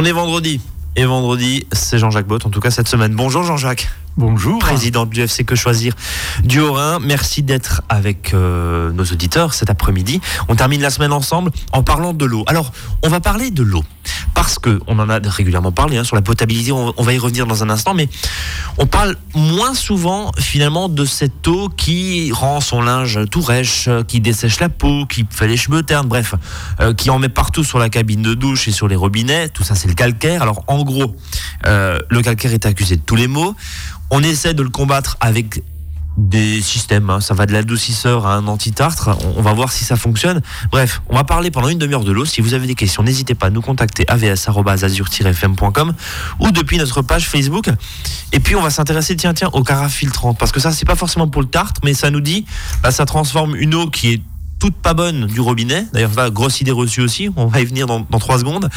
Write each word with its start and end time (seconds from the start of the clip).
On 0.00 0.04
est 0.06 0.12
vendredi. 0.12 0.62
Et 0.96 1.04
vendredi, 1.04 1.66
c'est 1.72 1.98
Jean-Jacques 1.98 2.26
Bott, 2.26 2.46
en 2.46 2.48
tout 2.48 2.60
cas 2.60 2.70
cette 2.70 2.88
semaine. 2.88 3.14
Bonjour 3.14 3.42
Jean-Jacques. 3.42 3.86
Bonjour. 4.16 4.58
Président 4.58 5.06
du 5.06 5.20
FC 5.22 5.44
Que 5.44 5.54
Choisir 5.54 5.94
du 6.42 6.60
Haut-Rhin. 6.60 6.98
Merci 7.00 7.42
d'être 7.42 7.82
avec 7.88 8.34
euh, 8.34 8.90
nos 8.92 9.04
auditeurs 9.04 9.54
cet 9.54 9.70
après-midi. 9.70 10.20
On 10.48 10.56
termine 10.56 10.82
la 10.82 10.90
semaine 10.90 11.12
ensemble 11.12 11.52
en 11.72 11.82
parlant 11.82 12.12
de 12.12 12.24
l'eau. 12.24 12.42
Alors, 12.48 12.72
on 13.02 13.08
va 13.08 13.20
parler 13.20 13.50
de 13.52 13.62
l'eau. 13.62 13.84
Parce 14.34 14.58
que 14.58 14.80
on 14.86 14.98
en 14.98 15.08
a 15.08 15.18
régulièrement 15.22 15.70
parlé 15.70 15.96
hein, 15.96 16.04
sur 16.04 16.16
la 16.16 16.22
potabilité, 16.22 16.72
on, 16.72 16.92
va 16.98 17.12
y 17.12 17.18
revenir 17.18 17.46
dans 17.46 17.62
un 17.62 17.70
instant, 17.70 17.94
mais 17.94 18.08
on 18.78 18.86
parle 18.86 19.16
moins 19.34 19.74
souvent 19.74 20.32
finalement 20.38 20.88
de 20.88 21.04
cette 21.04 21.46
eau 21.46 21.68
qui 21.68 22.32
rend 22.32 22.60
son 22.60 22.80
linge 22.80 23.18
tout 23.30 23.42
rêche, 23.42 23.88
qui 24.08 24.20
dessèche 24.20 24.60
la 24.60 24.68
peau, 24.68 25.06
qui 25.06 25.26
fait 25.28 25.46
les 25.46 25.56
cheveux 25.56 25.82
ternes, 25.82 26.08
bref, 26.08 26.34
euh, 26.80 26.94
qui 26.94 27.10
en 27.10 27.18
met 27.18 27.28
partout 27.28 27.64
sur 27.64 27.78
la 27.78 27.90
cabine 27.90 28.22
de 28.22 28.34
douche 28.34 28.66
et 28.66 28.72
sur 28.72 28.88
les 28.88 28.96
robinets. 28.96 29.48
Tout 29.48 29.62
ça, 29.62 29.74
c'est 29.74 29.88
le 29.88 29.94
calcaire. 29.94 30.42
Alors, 30.42 30.64
en 30.66 30.82
gros, 30.82 31.14
euh, 31.66 31.98
le 32.08 32.22
calcaire 32.22 32.52
est 32.52 32.66
accusé 32.66 32.96
de 32.96 33.02
tous 33.02 33.16
les 33.16 33.28
maux. 33.28 33.54
On 34.10 34.22
essaie 34.22 34.54
de 34.54 34.62
le 34.62 34.70
combattre 34.70 35.16
avec 35.20 35.62
des 36.16 36.60
systèmes. 36.60 37.10
Hein. 37.10 37.20
Ça 37.20 37.34
va 37.34 37.46
de 37.46 37.52
l'adoucisseur 37.52 38.26
à 38.26 38.34
un 38.34 38.46
anti-tartre. 38.46 39.10
On 39.36 39.42
va 39.42 39.52
voir 39.52 39.72
si 39.72 39.84
ça 39.84 39.96
fonctionne. 39.96 40.40
Bref, 40.70 41.02
on 41.08 41.14
va 41.14 41.24
parler 41.24 41.50
pendant 41.50 41.68
une 41.68 41.78
demi-heure 41.78 42.04
de 42.04 42.12
l'eau. 42.12 42.24
Si 42.24 42.40
vous 42.40 42.54
avez 42.54 42.66
des 42.66 42.74
questions, 42.74 43.02
n'hésitez 43.02 43.34
pas 43.34 43.46
à 43.46 43.50
nous 43.50 43.62
contacter 43.62 44.04
avs.azur-fm.com 44.08 45.94
ou 46.40 46.50
depuis 46.50 46.78
notre 46.78 47.02
page 47.02 47.28
Facebook. 47.28 47.70
Et 48.32 48.40
puis, 48.40 48.56
on 48.56 48.62
va 48.62 48.70
s'intéresser, 48.70 49.16
tiens, 49.16 49.34
tiens, 49.34 49.50
aux 49.52 49.62
carafes 49.62 49.94
filtrantes. 49.94 50.38
Parce 50.38 50.52
que 50.52 50.60
ça, 50.60 50.72
c'est 50.72 50.84
pas 50.84 50.96
forcément 50.96 51.28
pour 51.28 51.42
le 51.42 51.48
tartre, 51.48 51.80
mais 51.84 51.94
ça 51.94 52.10
nous 52.10 52.20
dit, 52.20 52.44
bah, 52.82 52.90
ça 52.90 53.06
transforme 53.06 53.56
une 53.56 53.74
eau 53.74 53.88
qui 53.88 54.12
est 54.12 54.22
toute 54.58 54.74
pas 54.74 54.92
bonne 54.92 55.26
du 55.26 55.40
robinet. 55.40 55.86
D'ailleurs, 55.92 56.30
grosse 56.30 56.60
idée 56.60 56.70
reçue 56.70 57.00
aussi. 57.00 57.30
On 57.36 57.46
va 57.46 57.60
y 57.60 57.64
venir 57.64 57.86
dans 57.86 58.04
trois 58.18 58.38
secondes 58.38 58.68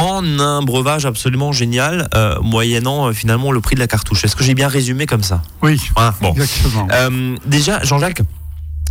en 0.00 0.38
un 0.38 0.62
breuvage 0.62 1.06
absolument 1.06 1.52
génial, 1.52 2.08
euh, 2.14 2.40
moyennant 2.42 3.08
euh, 3.08 3.12
finalement 3.12 3.52
le 3.52 3.60
prix 3.60 3.74
de 3.74 3.80
la 3.80 3.86
cartouche. 3.86 4.24
Est-ce 4.24 4.36
que 4.36 4.44
j'ai 4.44 4.54
bien 4.54 4.68
résumé 4.68 5.06
comme 5.06 5.22
ça? 5.22 5.42
Oui, 5.62 5.80
Voilà, 5.94 6.14
bon. 6.20 6.32
exactement. 6.32 6.88
Euh, 6.92 7.36
déjà, 7.46 7.82
Jean-Jacques, 7.84 8.22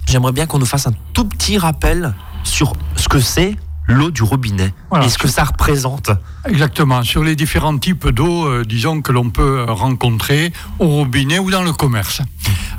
j'aimerais 0.08 0.31
bien 0.31 0.45
qu'on 0.45 0.59
nous 0.59 0.66
fasse 0.66 0.88
un 0.88 0.94
tout 1.14 1.25
petit 1.25 1.58
rappel 1.58 2.14
sur 2.44 2.73
ce 2.95 3.08
que 3.09 3.19
c'est 3.19 3.55
l'eau 3.89 4.11
du 4.11 4.22
robinet 4.23 4.73
Voilà. 4.89 5.05
et 5.05 5.09
ce 5.09 5.17
que 5.17 5.30
ça 5.30 5.45
représente? 5.45 6.11
Exactement. 6.47 7.03
Sur 7.03 7.23
les 7.23 7.38
différents 7.38 7.77
types 7.77 8.09
d'eau, 8.09 8.45
euh, 8.45 8.66
disons, 8.66 9.02
que 9.02 9.14
l'on 9.14 9.30
peut 9.30 9.64
rencontrer 9.69 10.52
au 10.80 10.88
robinet 10.88 11.39
ou 11.39 11.49
dans 11.52 11.64
le 11.64 11.71
commerce. 11.71 12.21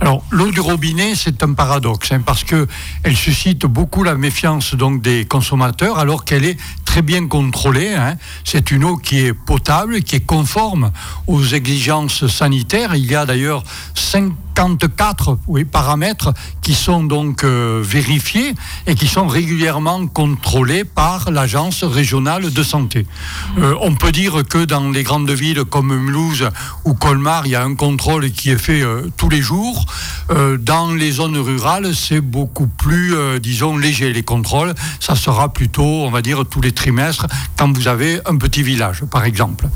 Alors, 0.00 0.22
l'eau 0.30 0.50
du 0.52 0.60
robinet, 0.60 1.14
c'est 1.16 1.42
un 1.42 1.54
paradoxe, 1.54 2.12
hein, 2.12 2.20
parce 2.24 2.44
que 2.44 2.68
elle 3.02 3.16
suscite 3.16 3.64
beaucoup 3.66 4.04
la 4.04 4.14
méfiance 4.14 4.74
donc 4.74 5.02
des 5.02 5.24
consommateurs, 5.24 5.98
alors 5.98 6.24
qu'elle 6.24 6.44
est 6.44 6.56
très 6.98 7.02
bien 7.02 7.28
contrôlée. 7.28 7.94
hein. 7.94 8.16
C'est 8.42 8.72
une 8.72 8.82
eau 8.82 8.96
qui 8.96 9.20
est 9.20 9.32
potable, 9.32 10.02
qui 10.02 10.16
est 10.16 10.26
conforme 10.26 10.90
aux 11.28 11.44
exigences 11.44 12.26
sanitaires. 12.26 12.96
Il 12.96 13.06
y 13.06 13.14
a 13.14 13.24
d'ailleurs 13.24 13.62
54 13.94 14.48
oui, 15.46 15.64
paramètres 15.64 16.32
qui 16.62 16.74
sont 16.74 17.04
donc 17.04 17.44
euh, 17.44 17.80
vérifiés 17.84 18.54
et 18.88 18.96
qui 18.96 19.06
sont 19.06 19.28
régulièrement 19.28 20.08
contrôlés 20.08 20.82
par 20.82 21.30
l'agence 21.30 21.84
régionale 21.84 22.52
de 22.52 22.62
santé. 22.64 23.06
Euh, 23.58 23.74
on 23.80 23.94
peut 23.94 24.10
dire 24.10 24.42
que 24.48 24.64
dans 24.64 24.90
les 24.90 25.04
grandes 25.04 25.30
villes 25.30 25.62
comme 25.64 25.96
Mulhouse 25.96 26.48
ou 26.84 26.94
Colmar, 26.94 27.46
il 27.46 27.52
y 27.52 27.54
a 27.54 27.62
un 27.62 27.76
contrôle 27.76 28.32
qui 28.32 28.50
est 28.50 28.58
fait 28.58 28.82
euh, 28.82 29.08
tous 29.16 29.28
les 29.28 29.40
jours. 29.40 29.86
Dans 30.60 30.92
les 30.92 31.12
zones 31.12 31.38
rurales, 31.38 31.94
c'est 31.94 32.20
beaucoup 32.20 32.66
plus, 32.66 33.14
disons, 33.40 33.78
léger 33.78 34.12
les 34.12 34.22
contrôles. 34.22 34.74
Ça 35.00 35.14
sera 35.14 35.50
plutôt, 35.52 35.82
on 35.82 36.10
va 36.10 36.20
dire, 36.20 36.44
tous 36.44 36.60
les 36.60 36.72
quand 37.56 37.76
vous 37.76 37.88
avez 37.88 38.20
un 38.26 38.36
petit 38.36 38.62
village, 38.62 39.04
par 39.04 39.24
exemple. 39.24 39.66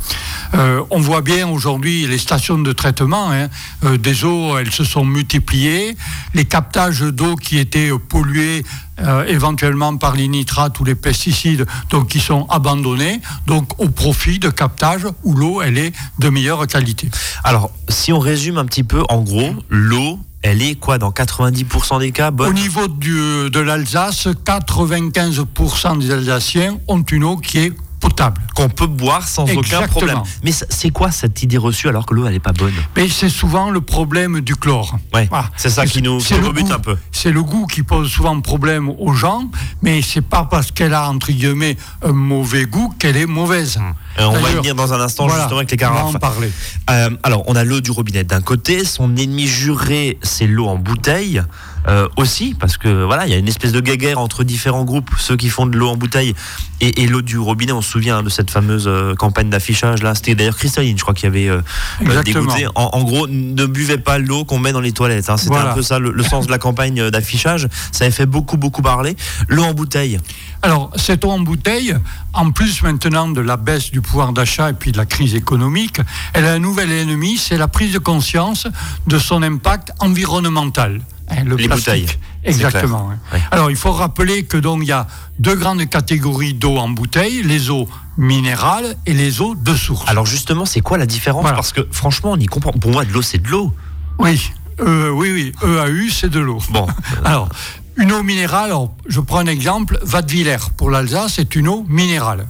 Euh, 0.54 0.82
on 0.90 1.00
voit 1.00 1.22
bien 1.22 1.48
aujourd'hui 1.48 2.06
les 2.06 2.18
stations 2.18 2.58
de 2.58 2.72
traitement 2.72 3.30
hein, 3.30 3.48
euh, 3.84 3.96
des 3.96 4.24
eaux, 4.24 4.58
elles 4.58 4.70
se 4.70 4.84
sont 4.84 5.04
multipliées. 5.04 5.96
Les 6.34 6.44
captages 6.44 7.00
d'eau 7.00 7.36
qui 7.36 7.58
étaient 7.58 7.90
pollués 8.08 8.64
euh, 9.00 9.24
éventuellement 9.26 9.96
par 9.96 10.14
les 10.14 10.28
nitrates 10.28 10.78
ou 10.78 10.84
les 10.84 10.94
pesticides, 10.94 11.66
donc 11.90 12.08
qui 12.08 12.20
sont 12.20 12.46
abandonnés, 12.50 13.20
donc 13.46 13.80
au 13.80 13.88
profit 13.88 14.38
de 14.38 14.50
captages 14.50 15.06
où 15.22 15.34
l'eau 15.34 15.62
elle 15.62 15.78
est 15.78 15.92
de 16.18 16.28
meilleure 16.28 16.66
qualité. 16.66 17.10
Alors, 17.42 17.70
si 17.88 18.12
on 18.12 18.18
résume 18.18 18.58
un 18.58 18.66
petit 18.66 18.84
peu, 18.84 19.02
en 19.08 19.22
gros, 19.22 19.54
l'eau, 19.70 20.18
elle 20.42 20.60
est 20.62 20.74
quoi 20.74 20.98
dans 20.98 21.10
90% 21.10 22.00
des 22.00 22.10
cas 22.12 22.30
Au 22.36 22.52
niveau 22.52 22.88
du- 22.88 23.48
de 23.50 23.60
l'Alsace, 23.60 24.28
95% 24.44 25.96
des 25.98 26.10
Alsaciens 26.10 26.78
ont 26.88 27.02
une 27.02 27.24
eau 27.24 27.36
qui 27.36 27.58
est 27.58 27.72
potable. 28.02 28.42
qu'on 28.54 28.68
peut 28.68 28.86
boire 28.86 29.26
sans 29.26 29.44
aucun 29.56 29.86
problème. 29.88 30.20
Mais 30.44 30.50
c'est 30.52 30.90
quoi 30.90 31.10
cette 31.10 31.42
idée 31.42 31.56
reçue 31.56 31.88
alors 31.88 32.04
que 32.04 32.12
l'eau 32.14 32.26
elle 32.26 32.34
est 32.34 32.40
pas 32.40 32.52
bonne? 32.52 32.74
Mais 32.96 33.08
c'est 33.08 33.28
souvent 33.30 33.70
le 33.70 33.80
problème 33.80 34.40
du 34.40 34.56
chlore. 34.56 34.98
Ouais, 35.14 35.26
Voilà. 35.30 35.48
c'est 35.56 35.70
ça 35.70 35.86
qui 35.86 36.02
nous, 36.02 36.18
qui 36.18 36.34
rebute 36.34 36.66
goût. 36.66 36.72
un 36.74 36.78
peu. 36.80 36.96
C'est 37.12 37.30
le 37.30 37.42
goût 37.42 37.66
qui 37.66 37.82
pose 37.82 38.10
souvent 38.10 38.38
problème 38.42 38.90
aux 38.98 39.12
gens, 39.14 39.44
mais 39.82 40.02
c'est 40.02 40.20
pas 40.20 40.44
parce 40.50 40.70
qu'elle 40.72 40.92
a 40.94 41.08
entre 41.08 41.30
guillemets 41.32 41.76
un 42.04 42.12
mauvais 42.12 42.66
goût 42.66 42.92
qu'elle 42.98 43.16
est 43.16 43.26
mauvaise. 43.26 43.78
Euh, 44.18 44.24
on 44.26 44.38
va 44.40 44.50
y 44.50 44.54
venir 44.54 44.74
dans 44.74 44.92
un 44.92 45.00
instant 45.00 45.26
voilà, 45.26 45.42
justement 45.44 45.58
avec 45.60 45.70
les 45.70 45.86
on 45.86 45.88
va 45.90 45.96
carafes. 45.96 46.14
en 46.16 46.18
parler. 46.18 46.52
Euh, 46.90 47.10
alors, 47.22 47.44
on 47.46 47.56
a 47.56 47.64
l'eau 47.64 47.80
du 47.80 47.90
robinet 47.92 48.24
d'un 48.24 48.40
côté, 48.42 48.84
son 48.84 49.16
ennemi 49.16 49.46
juré, 49.46 50.18
c'est 50.22 50.46
l'eau 50.46 50.66
en 50.66 50.76
bouteille. 50.76 51.40
Euh, 51.88 52.08
aussi, 52.16 52.54
parce 52.58 52.76
que 52.76 53.04
voilà, 53.04 53.26
il 53.26 53.30
y 53.32 53.34
a 53.34 53.38
une 53.38 53.48
espèce 53.48 53.72
de 53.72 53.80
guéguerre 53.80 54.18
entre 54.18 54.44
différents 54.44 54.84
groupes, 54.84 55.10
ceux 55.18 55.36
qui 55.36 55.48
font 55.48 55.66
de 55.66 55.76
l'eau 55.76 55.88
en 55.88 55.96
bouteille 55.96 56.34
et, 56.80 57.02
et 57.02 57.06
l'eau 57.06 57.22
du 57.22 57.38
robinet. 57.38 57.72
On 57.72 57.82
se 57.82 57.90
souvient 57.90 58.18
hein, 58.18 58.22
de 58.22 58.28
cette 58.28 58.50
fameuse 58.50 58.84
euh, 58.86 59.14
campagne 59.14 59.50
d'affichage 59.50 60.02
là. 60.02 60.14
C'était 60.14 60.34
d'ailleurs 60.34 60.56
Cristalline, 60.56 60.96
je 60.96 61.02
crois, 61.02 61.14
qui 61.14 61.26
avait 61.26 61.48
euh, 61.48 61.60
euh, 62.06 62.22
dégoûté. 62.22 62.66
En, 62.74 62.90
en 62.92 63.02
gros, 63.04 63.26
ne 63.28 63.66
buvez 63.66 63.98
pas 63.98 64.18
l'eau 64.18 64.44
qu'on 64.44 64.58
met 64.58 64.72
dans 64.72 64.80
les 64.80 64.92
toilettes. 64.92 65.28
hein. 65.30 65.36
C'était 65.36 65.54
Voilà. 65.54 65.72
un 65.72 65.74
peu 65.74 65.82
ça 65.82 65.98
le, 65.98 66.12
le 66.12 66.22
sens 66.22 66.46
de 66.46 66.50
la 66.50 66.58
campagne 66.58 67.10
d'affichage. 67.10 67.68
Ça 67.90 68.04
avait 68.04 68.12
fait 68.12 68.26
beaucoup, 68.26 68.56
beaucoup 68.56 68.82
parler. 68.82 69.16
L'eau 69.48 69.64
en 69.64 69.74
bouteille. 69.74 70.18
Alors, 70.62 70.90
cette 70.94 71.24
eau 71.24 71.30
en 71.30 71.40
bouteille, 71.40 71.96
en 72.32 72.52
plus 72.52 72.82
maintenant 72.82 73.28
de 73.28 73.40
la 73.40 73.56
baisse 73.56 73.90
du 73.90 74.00
pouvoir 74.00 74.32
d'achat 74.32 74.70
et 74.70 74.74
puis 74.74 74.92
de 74.92 74.96
la 74.98 75.06
crise 75.06 75.34
économique, 75.34 76.00
elle 76.34 76.44
a 76.44 76.52
un 76.52 76.58
nouvel 76.60 76.92
ennemi, 76.92 77.36
c'est 77.36 77.56
la 77.58 77.66
prise 77.68 77.92
de 77.92 77.98
conscience 77.98 78.68
de 79.08 79.18
son 79.18 79.42
impact 79.42 79.90
environnemental. 79.98 81.00
Hein, 81.32 81.44
le 81.44 81.56
Les 81.56 81.66
plastique. 81.66 81.86
bouteilles, 81.86 82.06
Exactement. 82.44 83.10
hein. 83.10 83.38
Alors, 83.50 83.70
il 83.70 83.76
faut 83.76 83.92
rappeler 83.92 84.44
que 84.44 84.56
donc 84.56 84.80
il 84.82 84.88
y 84.88 84.92
a 84.92 85.06
deux 85.38 85.54
grandes 85.56 85.88
catégories 85.88 86.54
d'eau 86.54 86.76
en 86.76 86.88
bouteille, 86.90 87.42
les 87.42 87.70
eaux 87.70 87.88
minérales 88.18 88.96
et 89.06 89.14
les 89.14 89.40
eaux 89.40 89.54
de 89.54 89.74
source. 89.74 90.04
Alors 90.08 90.26
justement, 90.26 90.64
c'est 90.66 90.80
quoi 90.80 90.98
la 90.98 91.06
différence 91.06 91.42
Voilà. 91.42 91.56
Parce 91.56 91.72
que 91.72 91.86
franchement, 91.90 92.32
on 92.32 92.36
y 92.36 92.46
comprend. 92.46 92.72
Pour 92.72 92.90
moi, 92.92 93.04
de 93.04 93.12
l'eau, 93.12 93.22
c'est 93.22 93.38
de 93.38 93.48
l'eau. 93.48 93.72
Oui, 94.18 94.50
euh, 94.80 95.10
oui, 95.10 95.30
oui, 95.32 95.52
EAU, 95.68 96.10
c'est 96.10 96.28
de 96.28 96.40
l'eau. 96.40 96.58
Bon, 96.70 96.86
Alors, 97.24 97.48
une 97.96 98.12
eau 98.12 98.22
minérale, 98.22 98.66
alors, 98.66 98.92
je 99.08 99.20
prends 99.20 99.38
un 99.38 99.46
exemple, 99.46 99.98
Vadeviller 100.02 100.56
pour 100.76 100.90
l'Alsace, 100.90 101.34
c'est 101.36 101.54
une 101.56 101.68
eau 101.68 101.84
minérale. 101.88 102.46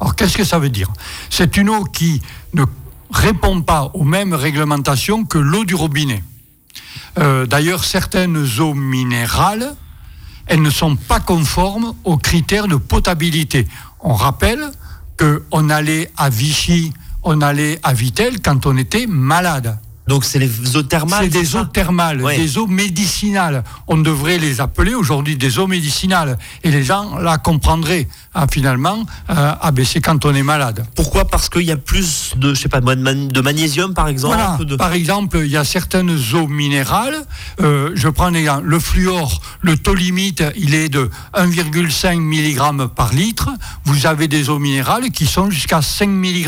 Alors, 0.00 0.14
qu'est-ce 0.14 0.36
que 0.36 0.44
ça 0.44 0.58
veut 0.58 0.68
dire? 0.70 0.88
C'est 1.30 1.56
une 1.56 1.70
eau 1.70 1.84
qui 1.84 2.20
ne 2.54 2.64
répond 3.10 3.62
pas 3.62 3.90
aux 3.94 4.04
mêmes 4.04 4.34
réglementations 4.34 5.24
que 5.24 5.38
l'eau 5.38 5.64
du 5.64 5.74
robinet. 5.74 6.22
Euh, 7.18 7.46
D'ailleurs, 7.46 7.84
certaines 7.84 8.44
eaux 8.60 8.74
minérales, 8.74 9.74
elles 10.46 10.62
ne 10.62 10.70
sont 10.70 10.96
pas 10.96 11.20
conformes 11.20 11.94
aux 12.04 12.18
critères 12.18 12.68
de 12.68 12.76
potabilité. 12.76 13.66
On 14.00 14.14
rappelle 14.14 14.70
qu'on 15.18 15.70
allait 15.70 16.10
à 16.16 16.28
Vichy, 16.28 16.92
on 17.22 17.40
allait 17.40 17.78
à 17.82 17.94
Vitel 17.94 18.40
quand 18.42 18.66
on 18.66 18.76
était 18.76 19.06
malade. 19.06 19.78
donc 20.06 20.24
c'est 20.24 20.38
les 20.38 20.76
eaux 20.76 20.82
thermales. 20.84 21.24
C'est 21.24 21.30
des 21.40 21.56
eaux 21.56 21.64
thermales, 21.64 22.22
Ouais. 22.22 22.36
des 22.36 22.58
eaux 22.58 22.68
médicinales. 22.68 23.64
On 23.88 23.96
devrait 23.96 24.38
les 24.38 24.60
appeler 24.60 24.94
aujourd'hui 24.94 25.36
des 25.36 25.58
eaux 25.58 25.66
médicinales. 25.66 26.38
Et 26.62 26.70
les 26.70 26.84
gens 26.84 27.16
la 27.18 27.38
comprendraient 27.38 28.06
ah, 28.38 28.46
finalement. 28.50 29.04
euh, 29.30 29.52
ben 29.72 29.84
c'est 29.84 30.00
quand 30.00 30.24
on 30.24 30.34
est 30.34 30.42
malade. 30.42 30.86
Pourquoi 30.94 31.26
Parce 31.26 31.48
qu'il 31.48 31.62
y 31.62 31.72
a 31.72 31.76
plus 31.76 32.32
de, 32.36 32.54
je 32.54 32.60
sais 32.60 32.68
pas, 32.68 32.80
de, 32.80 33.40
magnésium 33.40 33.94
par 33.94 34.08
exemple. 34.08 34.36
Voilà. 34.36 34.58
de- 34.62 34.76
Par 34.76 34.92
exemple, 34.92 35.38
il 35.44 35.50
y 35.50 35.56
a 35.56 35.64
certaines 35.64 36.16
eaux 36.34 36.46
minérales. 36.46 37.16
euh, 37.60 37.90
je 37.94 38.08
prends 38.08 38.26
un 38.26 38.34
exemple. 38.34 38.64
Le 38.66 38.78
fluor, 38.78 39.40
le 39.62 39.76
taux 39.76 39.94
limite, 39.94 40.44
il 40.56 40.74
est 40.74 40.88
de 40.88 41.10
1,5 41.34 42.18
mg 42.20 42.86
par 42.88 43.12
litre. 43.12 43.48
Vous 43.84 44.06
avez 44.06 44.28
des 44.28 44.50
eaux 44.50 44.58
minérales 44.58 45.10
qui 45.10 45.26
sont 45.26 45.50
jusqu'à 45.50 45.80
5 45.82 46.08
mg. 46.08 46.46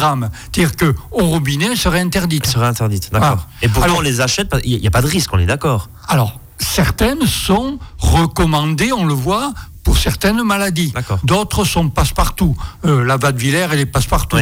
C'est-à-dire 0.53 0.77
que 0.77 0.95
au 1.11 1.25
robinet, 1.27 1.67
elles 1.71 1.77
seraient 1.79 2.01
interdites. 2.01 2.47
serait 2.47 2.67
interdite, 2.67 3.11
d'accord. 3.13 3.47
Voilà. 3.63 3.81
Et 3.81 3.83
Alors- 3.85 3.99
on 3.99 4.01
les 4.01 4.21
achète, 4.21 4.55
il 4.65 4.81
n'y 4.81 4.87
a 4.87 4.91
pas 4.91 5.03
de 5.03 5.07
risque, 5.07 5.31
on 5.33 5.39
est 5.39 5.47
d'accord. 5.47 5.89
Alors, 6.09 6.39
certaines 6.59 7.27
sont 7.27 7.79
recommandées, 7.99 8.93
on 8.93 9.05
le 9.07 9.15
voit, 9.15 9.53
pour 9.89 9.97
certaines 9.97 10.43
maladies. 10.43 10.93
D'autres 11.25 11.65
sont 11.65 11.89
passe-partout. 11.89 12.55
Euh, 12.85 13.03
la 13.05 13.17
Vadeviller, 13.17 13.69
elle 13.73 13.81
est 13.81 13.87
passe-partout. 13.87 14.37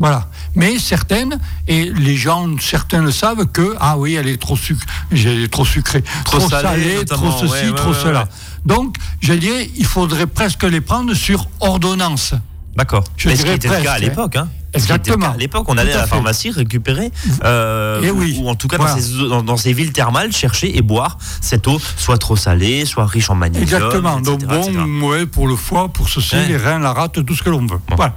Voilà. 0.00 0.26
Mais 0.56 0.80
certaines, 0.80 1.38
et 1.68 1.92
les 1.92 2.16
gens, 2.16 2.48
certains 2.58 3.00
le 3.00 3.12
savent 3.12 3.46
que, 3.46 3.76
ah 3.78 3.96
oui, 3.96 4.14
elle 4.14 4.26
est 4.26 4.38
trop, 4.40 4.56
suc 4.56 4.76
elle 5.12 5.44
est 5.44 5.52
trop 5.52 5.64
sucrée, 5.64 6.02
Trop 6.24 6.38
trop, 6.38 6.50
salée, 6.50 7.04
trop 7.04 7.30
ceci, 7.30 7.52
Ouais, 7.52 7.68
ouais, 7.68 7.74
trop 7.76 7.90
ouais, 7.90 7.96
cela. 8.02 8.28
Donc, 8.66 8.96
je 9.20 9.34
dirais, 9.34 9.70
il 9.76 9.86
faudrait 9.86 10.26
presque 10.26 10.64
les 10.64 10.80
prendre 10.80 11.14
sur 11.14 11.48
ordonnance. 11.60 12.34
D'accord. 12.76 13.04
Mais 13.24 13.36
ce 13.36 13.44
qui 13.44 13.50
était 13.50 13.68
le 13.68 13.74
cas 13.74 13.78
à 13.78 13.82
presque, 13.98 14.00
l'époque, 14.00 14.34
hein. 14.34 14.48
Exactement. 14.78 15.32
À 15.32 15.36
l'époque, 15.36 15.64
on 15.68 15.76
allait 15.78 15.92
à 15.92 15.96
à 15.96 15.98
la 15.98 16.04
fait. 16.04 16.10
pharmacie 16.10 16.50
récupérer, 16.50 17.10
euh, 17.44 18.00
Eh 18.02 18.10
oui. 18.10 18.38
ou 18.40 18.48
en 18.48 18.54
tout 18.54 18.68
cas 18.68 18.76
Voilà. 18.76 18.94
dans, 18.94 19.00
ces, 19.00 19.16
eaux- 19.20 19.28
dans, 19.28 19.42
dans 19.42 19.56
ces 19.56 19.72
villes 19.72 19.92
thermales, 19.92 20.32
chercher 20.32 20.76
et 20.76 20.82
boire 20.82 21.18
cette 21.40 21.66
eau, 21.68 21.80
soit 21.96 22.18
trop 22.18 22.36
salée, 22.36 22.84
soit 22.84 23.06
riche 23.06 23.30
en 23.30 23.34
magnésium. 23.34 23.64
Exactement. 23.82 24.18
etc., 24.18 24.30
Donc 24.36 24.44
bon, 24.44 24.62
etc. 24.62 24.78
ouais, 25.02 25.26
pour 25.26 25.48
le 25.48 25.56
foie, 25.56 25.88
pour 25.88 26.08
ceci, 26.08 26.36
Ouais. 26.36 26.46
les 26.46 26.56
reins, 26.56 26.78
la 26.78 26.92
rate, 26.92 27.24
tout 27.24 27.34
ce 27.34 27.42
que 27.42 27.50
l'on 27.50 27.60
veut. 27.60 27.80
Bon. 27.88 27.96
Voilà. 27.96 28.14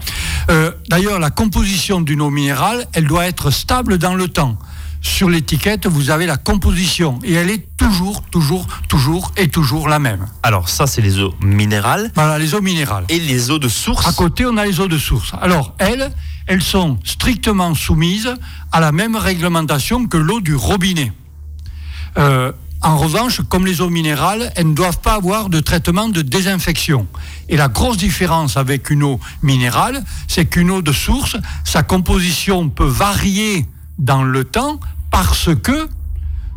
Euh, 0.50 0.72
D'ailleurs, 0.90 1.20
la 1.20 1.30
composition 1.30 2.02
d'une 2.02 2.22
eau 2.22 2.30
minérale, 2.30 2.86
elle 2.94 3.08
doit 3.08 3.26
être 3.26 3.50
stable 3.52 3.98
dans 3.98 4.16
le 4.16 4.28
temps. 4.28 4.58
Sur 5.04 5.30
l'étiquette, 5.30 5.88
vous 5.88 6.12
avez 6.12 6.28
la 6.28 6.38
composition 6.38 7.18
et 7.24 7.34
elle 7.34 7.50
est 7.50 7.66
toujours, 7.76 8.22
toujours, 8.30 8.68
toujours 8.88 9.32
et 9.36 9.48
toujours 9.48 9.90
la 9.90 9.98
même. 9.98 10.28
Alors 10.44 10.70
ça, 10.70 10.86
c'est 10.86 11.02
les 11.02 11.20
eaux 11.20 11.34
minérales 11.42 12.12
Voilà, 12.14 12.38
les 12.38 12.54
eaux 12.54 12.62
minérales. 12.62 13.06
et 13.10 13.20
les 13.20 13.50
eaux 13.50 13.58
de 13.60 13.68
source. 13.68 14.08
À 14.08 14.14
côté, 14.14 14.46
on 14.46 14.58
a 14.58 14.66
les 14.66 14.80
eaux 14.80 14.88
de 14.88 15.00
source. 15.00 15.32
Alors, 15.42 15.74
elles, 15.80 16.12
elles 16.46 16.62
sont 16.62 17.00
strictement 17.04 17.74
soumises 17.74 18.32
à 18.72 18.80
la 18.80 18.92
même 18.92 19.16
réglementation 19.16 20.06
que 20.06 20.18
l'eau 20.18 20.40
du 20.40 20.54
robinet. 20.54 21.12
Euh, 22.20 22.52
en 22.84 22.98
revanche, 22.98 23.42
comme 23.50 23.66
les 23.66 23.82
eaux 23.82 23.90
minérales, 23.90 24.52
elles 24.56 24.70
ne 24.70 24.74
doivent 24.76 25.00
pas 25.02 25.14
avoir 25.16 25.50
de 25.50 25.60
traitement 25.60 26.10
de 26.10 26.22
désinfection. 26.22 27.08
Et 27.50 27.58
la 27.58 27.70
grosse 27.70 27.98
différence 27.98 28.56
avec 28.58 28.90
une 28.92 29.02
eau 29.04 29.20
minérale, 29.42 30.04
c'est 30.28 30.46
qu'une 30.46 30.70
eau 30.70 30.82
de 30.84 30.92
source, 30.92 31.38
sa 31.64 31.82
composition 31.84 32.70
peut 32.70 32.86
varier 32.86 33.66
dans 33.98 34.24
le 34.24 34.44
temps 34.44 34.80
parce 35.12 35.50
que 35.56 35.90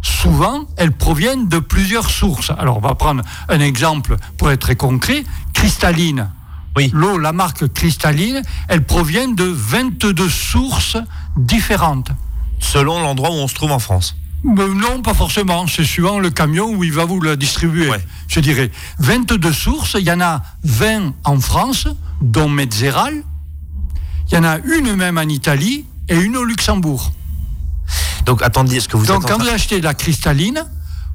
souvent, 0.02 0.66
elles 0.76 0.92
proviennent 0.92 1.48
de 1.48 1.58
plusieurs 1.58 2.10
sources. 2.10 2.50
Alors, 2.58 2.76
on 2.78 2.81
va 2.81 2.94
prendre 2.94 3.22
un 3.48 3.60
exemple 3.60 4.16
pour 4.36 4.50
être 4.50 4.60
très 4.60 4.76
concret. 4.76 5.25
Cristalline. 5.52 6.28
Oui. 6.76 6.90
L'eau, 6.92 7.19
la 7.19 7.32
marque 7.32 7.72
cristalline, 7.72 8.42
elle 8.69 8.84
provient 8.84 9.28
de 9.28 9.44
22 9.44 10.28
sources 10.28 10.96
différentes. 11.36 12.10
Selon 12.58 13.00
l'endroit 13.00 13.31
où 13.31 13.34
on 13.34 13.48
se 13.48 13.54
trouve 13.54 13.72
en 13.72 13.78
France. 13.78 14.16
Mais 14.42 14.69
non, 14.69 15.00
pas 15.02 15.14
forcément. 15.14 15.66
C'est 15.66 15.84
suivant 15.84 16.19
le 16.19 16.30
camion 16.30 16.70
où 16.70 16.84
il 16.84 16.92
va 16.92 17.04
vous 17.04 17.20
la 17.20 17.37
distribuer. 17.37 17.88
Ouais. 17.88 18.04
Je 18.28 18.40
dirais 18.40 18.70
22 18.98 19.52
sources. 19.52 19.96
Il 19.98 20.06
y 20.06 20.12
en 20.12 20.20
a 20.20 20.42
20 20.64 21.14
en 21.25 21.40
France, 21.40 21.88
dont 22.20 22.48
Metzeral. 22.48 23.22
Il 24.30 24.34
y 24.34 24.38
en 24.38 24.44
a 24.44 24.58
une 24.58 24.94
même 24.96 25.19
en 25.19 25.22
Italie 25.22 25.84
et 26.08 26.16
une 26.16 26.37
au 26.37 26.44
Luxembourg. 26.44 27.12
Donc 28.26 28.42
attendez, 28.42 28.81
ce 28.81 28.88
que 28.88 28.96
vous 28.96 29.06
Donc, 29.06 29.26
quand 29.28 29.38
vous 29.38 29.48
achetez 29.48 29.81
la 29.81 29.94
cristalline, 29.94 30.64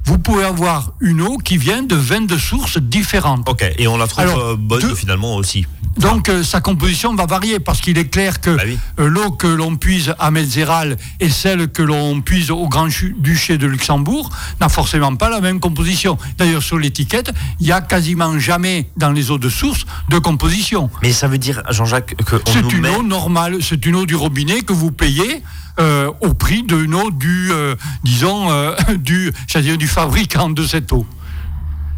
vous 0.06 0.18
pouvez 0.18 0.44
avoir 0.44 0.92
une 1.00 1.20
eau 1.20 1.36
qui 1.38 1.58
vient 1.58 1.82
de 1.82 1.94
22 1.94 2.38
sources 2.38 2.78
différentes. 2.78 3.48
Ok, 3.48 3.64
et 3.78 3.86
on 3.88 3.96
la 3.98 4.06
trouve 4.06 4.20
Alors, 4.24 4.38
euh, 4.40 4.56
bonne 4.56 4.94
finalement 4.96 5.36
aussi. 5.36 5.66
Donc 5.98 6.28
euh, 6.28 6.44
sa 6.44 6.60
composition 6.60 7.14
va 7.16 7.26
varier 7.26 7.58
parce 7.58 7.80
qu'il 7.80 7.98
est 7.98 8.08
clair 8.08 8.40
que 8.40 8.50
Bah 8.56 8.62
oui. 8.64 8.78
euh, 9.00 9.08
l'eau 9.08 9.32
que 9.32 9.48
l'on 9.48 9.76
puise 9.76 10.14
à 10.20 10.30
Metzeral 10.30 10.96
et 11.18 11.28
celle 11.28 11.68
que 11.68 11.82
l'on 11.82 12.20
puise 12.22 12.50
au 12.52 12.68
Grand 12.68 12.88
Chu- 12.88 13.14
Duché 13.18 13.58
de 13.58 13.66
Luxembourg 13.66 14.30
n'a 14.60 14.68
forcément 14.68 15.14
pas 15.16 15.28
la 15.28 15.40
même 15.40 15.58
composition. 15.58 16.16
D'ailleurs 16.38 16.62
sur 16.62 16.78
l'étiquette, 16.78 17.32
il 17.58 17.66
y 17.66 17.72
a 17.72 17.80
quasiment 17.80 18.38
jamais 18.38 18.88
dans 18.96 19.10
les 19.10 19.32
eaux 19.32 19.38
de 19.38 19.48
source 19.50 19.84
de 20.08 20.18
composition. 20.18 20.88
Mais 21.02 21.12
ça 21.12 21.26
veut 21.26 21.38
dire, 21.38 21.62
Jean-Jacques, 21.70 22.14
qu'on 22.24 22.38
C'est 22.52 22.72
une 22.72 22.82
met... 22.82 22.94
eau 22.96 23.02
normale, 23.02 23.58
c'est 23.60 23.84
une 23.84 23.96
eau 23.96 24.06
du 24.06 24.14
robinet 24.14 24.60
que 24.62 24.72
vous 24.72 24.92
payez 24.92 25.42
euh, 25.80 26.10
au 26.20 26.34
prix 26.34 26.62
d'une 26.62 26.94
eau 26.94 27.10
du, 27.10 27.50
euh, 27.52 27.74
disons, 28.04 28.50
euh, 28.50 28.74
du, 28.96 29.32
du 29.78 29.88
fabricant 29.88 30.50
de 30.50 30.62
cette 30.64 30.92
eau. 30.92 31.06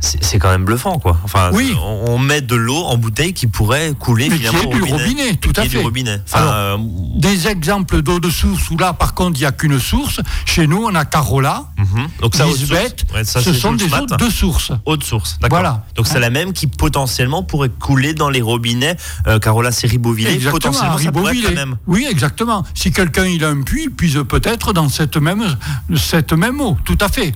C'est 0.02 0.40
quand 0.40 0.50
même 0.50 0.64
bluffant, 0.64 0.98
quoi. 0.98 1.16
Enfin, 1.22 1.50
Oui. 1.52 1.74
on, 1.80 2.12
on 2.14 2.18
met 2.18 2.40
de 2.40 2.56
l'eau 2.56 2.76
en 2.84 2.96
bouteille 2.96 3.32
qui 3.32 3.46
pourrait 3.46 3.92
couler 3.98 4.28
Mais 4.28 4.36
qui 4.36 4.46
finalement 4.46 4.72
est 4.72 4.74
au 4.82 4.84
du 4.84 4.92
robinet, 4.92 5.34
tout 5.36 5.52
Qui 5.52 5.60
à 5.60 5.64
est 5.64 5.68
du 5.68 5.76
fait. 5.76 5.82
robinet. 5.82 6.20
Enfin, 6.26 6.38
Alors, 6.40 6.54
euh, 6.54 6.76
Des 7.18 7.46
exemples 7.46 8.02
d'eau 8.02 8.18
de 8.18 8.28
source 8.28 8.68
où 8.70 8.76
là, 8.76 8.92
par 8.94 9.14
contre, 9.14 9.38
il 9.38 9.42
n'y 9.42 9.46
a 9.46 9.52
qu'une 9.52 9.78
source. 9.78 10.20
Chez 10.44 10.66
nous, 10.66 10.82
on 10.84 10.94
a 10.96 11.04
Carola, 11.04 11.66
mhm. 11.78 12.08
Donc 12.20 12.34
ça, 12.34 12.46
Lisbeth. 12.46 13.04
Ouais, 13.14 13.22
ça, 13.24 13.40
ce 13.40 13.52
sont 13.52 13.72
des 13.74 13.84
eaux 13.94 14.06
de 14.06 14.28
source. 14.28 14.72
Haute 14.86 15.04
source, 15.04 15.38
d'accord. 15.40 15.58
Voilà. 15.60 15.84
Donc 15.94 16.08
c'est 16.08 16.20
la 16.20 16.30
même 16.30 16.52
qui 16.52 16.66
potentiellement 16.66 17.44
pourrait 17.44 17.68
couler 17.70 18.12
dans 18.12 18.28
les 18.28 18.42
robinets. 18.42 18.96
Euh, 19.28 19.38
Carola, 19.38 19.70
c'est 19.70 19.86
Ribeauvillé. 19.86 20.38
Potentiellement, 20.50 20.98
ça 20.98 21.12
pourrait 21.12 21.36
être 21.38 21.44
la 21.44 21.50
même. 21.52 21.76
Oui, 21.86 22.06
exactement. 22.10 22.64
Si 22.74 22.90
quelqu'un 22.90 23.26
il 23.26 23.44
a 23.44 23.50
un 23.50 23.62
puits, 23.62 23.84
il 23.84 23.90
puise 23.90 24.20
peut-être 24.28 24.72
dans 24.72 24.88
cette 24.88 25.16
même, 25.16 25.44
cette 25.96 26.32
même 26.32 26.60
eau. 26.60 26.76
Tout 26.84 26.98
à 27.00 27.08
fait. 27.08 27.32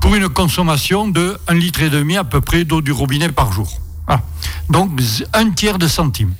pour 0.00 0.14
une 0.14 0.28
consommation 0.28 1.08
de 1.08 1.36
1 1.48 1.54
litre 1.54 1.82
et 1.82 1.90
demi 1.90 2.16
à 2.16 2.24
peu 2.24 2.40
près 2.40 2.64
d'eau 2.64 2.80
du 2.80 2.92
robinet 2.92 3.28
par 3.30 3.52
jour. 3.52 3.68
Voilà. 4.06 4.22
Donc 4.70 4.98
un 5.34 5.50
tiers 5.50 5.78
de 5.78 5.88
centime. 5.88 6.32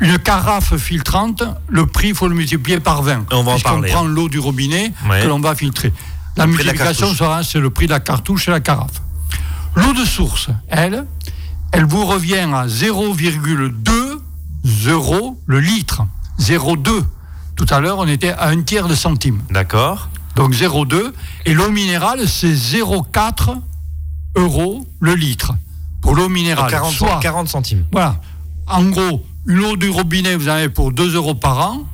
Une 0.00 0.18
carafe 0.18 0.76
filtrante, 0.76 1.42
le 1.68 1.86
prix, 1.86 2.08
il 2.08 2.14
faut 2.14 2.28
le 2.28 2.34
multiplier 2.34 2.80
par 2.80 3.02
20. 3.02 3.26
Et 3.30 3.34
on 3.34 3.42
va 3.44 3.52
en 3.52 3.58
parler, 3.60 3.90
prend 3.90 4.04
l'eau 4.04 4.28
du 4.28 4.38
robinet 4.38 4.92
Ouais. 5.08 5.22
que 5.22 5.28
l'on 5.28 5.40
va 5.40 5.54
filtrer. 5.54 5.92
La 6.36 6.46
Le 6.46 6.52
multiplication 6.52 7.08
c'est 7.42 7.58
le 7.60 7.70
prix 7.70 7.86
de 7.86 7.92
la 7.92 8.00
cartouche 8.00 8.48
et 8.48 8.50
la 8.50 8.60
carafe. 8.60 9.02
L'eau 9.76 9.92
de 9.92 10.04
source, 10.04 10.48
elle, 10.68 11.04
elle 11.72 11.84
vous 11.84 12.04
revient 12.06 12.48
à 12.54 12.66
0,2 12.66 14.20
euros 14.86 15.38
le 15.46 15.60
litre. 15.60 16.02
0,2. 16.38 17.04
Tout 17.56 17.66
à 17.68 17.80
l'heure, 17.80 17.98
on 17.98 18.06
était 18.08 18.30
à 18.32 18.48
un 18.48 18.62
tiers 18.62 18.88
de 18.88 18.94
centime. 18.94 19.42
D'accord. 19.50 20.08
Donc 20.36 20.52
0,2. 20.54 21.12
Et 21.44 21.52
l'eau 21.52 21.70
minérale, 21.70 22.26
c'est 22.26 22.52
0,4 22.54 23.56
euros 24.36 24.86
le 25.00 25.14
litre. 25.14 25.52
Pour 26.00 26.14
l'eau 26.14 26.28
minérale. 26.30 26.70
40, 26.70 26.92
Soit, 26.92 27.18
40 27.20 27.48
centimes. 27.48 27.84
voilà. 27.92 28.16
En 28.66 28.84
gros, 28.84 29.24
une 29.46 29.64
eau 29.64 29.76
du 29.76 29.88
robinet, 29.90 30.36
vous 30.36 30.48
en 30.48 30.52
avez 30.52 30.68
pour 30.68 30.92
2 30.92 31.14
euros 31.14 31.34
par 31.34 31.58
an. 31.58 31.84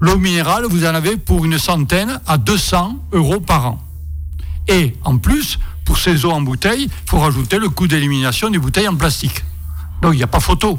L'eau 0.00 0.18
minérale, 0.18 0.64
vous 0.68 0.84
en 0.84 0.94
avez 0.94 1.16
pour 1.16 1.44
une 1.44 1.58
centaine 1.58 2.20
à 2.26 2.36
200 2.38 2.96
euros 3.12 3.40
par 3.40 3.66
an. 3.66 3.78
Et 4.68 4.94
en 5.04 5.18
plus, 5.18 5.58
pour 5.84 5.98
ces 5.98 6.24
eaux 6.24 6.30
en 6.32 6.40
bouteille, 6.40 6.84
il 6.84 7.10
faut 7.10 7.18
rajouter 7.18 7.58
le 7.58 7.68
coût 7.68 7.86
d'élimination 7.86 8.50
des 8.50 8.58
bouteilles 8.58 8.88
en 8.88 8.96
plastique. 8.96 9.44
Donc 10.02 10.14
il 10.14 10.18
n'y 10.18 10.22
a 10.22 10.26
pas 10.28 10.40
photo. 10.40 10.78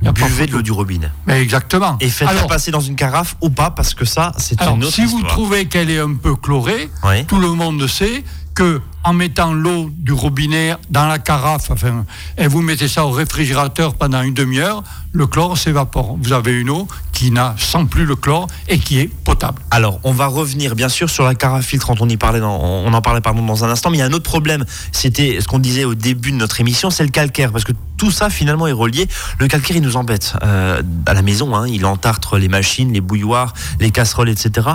Il 0.00 0.06
y 0.06 0.08
a 0.08 0.12
pas 0.12 0.26
Buvez 0.26 0.46
de 0.46 0.52
l'eau 0.52 0.62
du 0.62 0.72
robinet. 0.72 1.10
Mais 1.26 1.40
exactement. 1.40 1.96
Et 2.00 2.08
faites-la 2.08 2.44
passer 2.46 2.70
dans 2.72 2.80
une 2.80 2.96
carafe 2.96 3.36
ou 3.40 3.50
pas, 3.50 3.70
parce 3.70 3.94
que 3.94 4.04
ça, 4.04 4.32
c'est 4.36 4.60
une 4.60 4.82
autre 4.82 4.92
si 4.92 5.04
vous 5.04 5.22
trouvez 5.22 5.66
qu'elle 5.66 5.90
est 5.90 6.00
un 6.00 6.14
peu 6.14 6.34
chlorée, 6.34 6.90
Oui. 7.04 7.24
tout 7.26 7.38
le 7.38 7.52
monde 7.52 7.86
sait 7.86 8.24
que 8.54 8.80
en 9.04 9.12
mettant 9.12 9.52
l'eau 9.52 9.90
du 9.96 10.12
robinet 10.12 10.74
dans 10.90 11.06
la 11.06 11.18
carafe, 11.18 11.70
enfin, 11.70 12.04
et 12.38 12.46
vous 12.46 12.62
mettez 12.62 12.88
ça 12.88 13.04
au 13.04 13.10
réfrigérateur 13.10 13.94
pendant 13.94 14.22
une 14.22 14.34
demi-heure, 14.34 14.82
le 15.12 15.26
chlore 15.26 15.58
s'évapore. 15.58 16.16
Vous 16.20 16.32
avez 16.32 16.52
une 16.52 16.70
eau 16.70 16.88
qui 17.12 17.30
n'a 17.30 17.54
sans 17.58 17.86
plus 17.86 18.06
le 18.06 18.16
chlore 18.16 18.46
et 18.68 18.78
qui 18.78 18.98
est 18.98 19.08
potable. 19.08 19.60
Alors, 19.70 20.00
on 20.04 20.12
va 20.12 20.26
revenir 20.26 20.74
bien 20.74 20.88
sûr 20.88 21.10
sur 21.10 21.24
la 21.24 21.34
carafe 21.34 21.66
filtrante. 21.66 21.98
On 22.00 22.08
y 22.08 22.16
parlait, 22.16 22.40
dans, 22.40 22.58
on 22.58 22.92
en 22.92 23.02
parlait 23.02 23.20
pardon 23.20 23.44
dans 23.44 23.64
un 23.64 23.70
instant, 23.70 23.90
mais 23.90 23.98
il 23.98 24.00
y 24.00 24.02
a 24.02 24.06
un 24.06 24.12
autre 24.12 24.28
problème. 24.28 24.64
C'était 24.92 25.40
ce 25.40 25.46
qu'on 25.46 25.58
disait 25.58 25.84
au 25.84 25.94
début 25.94 26.32
de 26.32 26.36
notre 26.36 26.60
émission, 26.60 26.90
c'est 26.90 27.04
le 27.04 27.10
calcaire, 27.10 27.52
parce 27.52 27.64
que 27.64 27.72
tout 28.02 28.10
ça 28.10 28.30
finalement 28.30 28.66
est 28.66 28.72
relié. 28.72 29.06
Le 29.38 29.46
calcaire, 29.46 29.76
il 29.76 29.82
nous 29.82 29.96
embête 29.96 30.34
euh, 30.42 30.82
à 31.06 31.14
la 31.14 31.22
maison. 31.22 31.54
Hein, 31.54 31.68
il 31.68 31.86
entartre 31.86 32.36
les 32.36 32.48
machines, 32.48 32.92
les 32.92 33.00
bouilloires, 33.00 33.52
les 33.78 33.92
casseroles, 33.92 34.30
etc. 34.30 34.70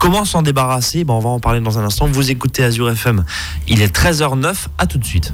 Comment 0.00 0.24
s'en 0.24 0.42
débarrasser? 0.42 1.04
Ben, 1.04 1.14
on 1.14 1.20
va 1.20 1.28
en 1.28 1.38
parler 1.38 1.60
dans 1.60 1.78
un 1.78 1.84
instant. 1.84 2.08
Vous 2.08 2.30
écoutez 2.32 2.64
Azure 2.64 2.90
FM. 2.90 3.24
Il 3.74 3.80
est 3.80 3.96
13h09. 3.96 4.54
À 4.76 4.86
tout 4.86 4.98
de 4.98 5.04
suite. 5.04 5.32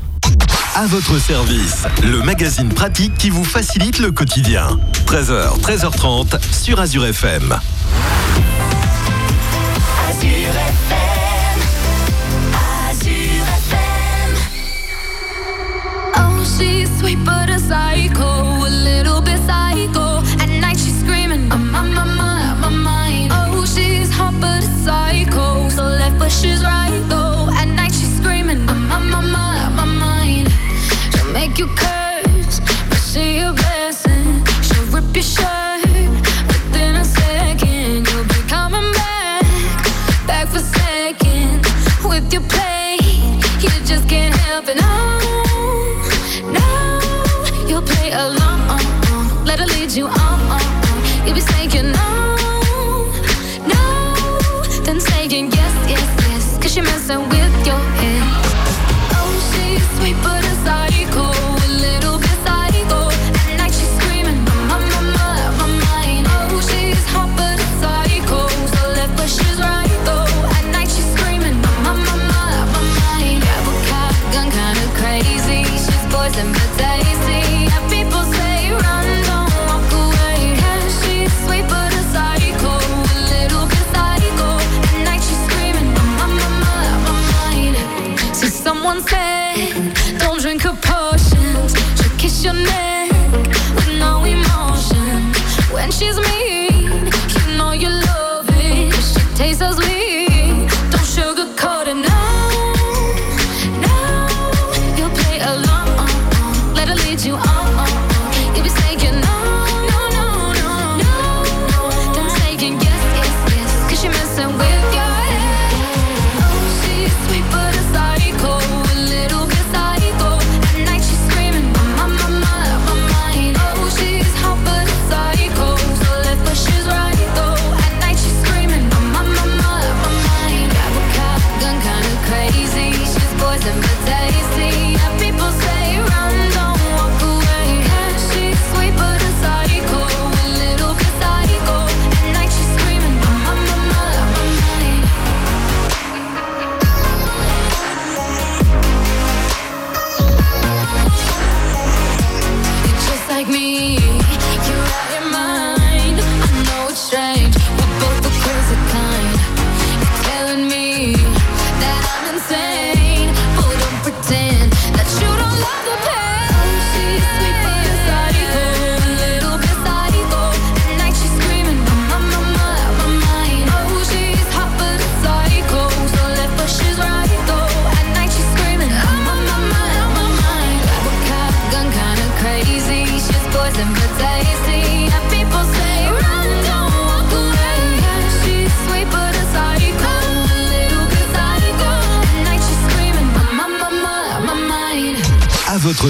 À 0.77 0.87
votre 0.87 1.19
service, 1.19 1.83
le 2.05 2.23
magazine 2.23 2.69
pratique 2.69 3.19
qui 3.19 3.31
vous 3.31 3.43
facilite 3.43 3.99
le 3.99 4.13
quotidien. 4.13 4.79
13h, 5.07 5.61
13h30 5.61 6.41
sur 6.53 6.79
Azure 6.79 7.07
FM. 7.07 7.59
Cause 56.69 56.77
you're 56.77 56.85
messing 56.85 57.27
with 57.31 57.38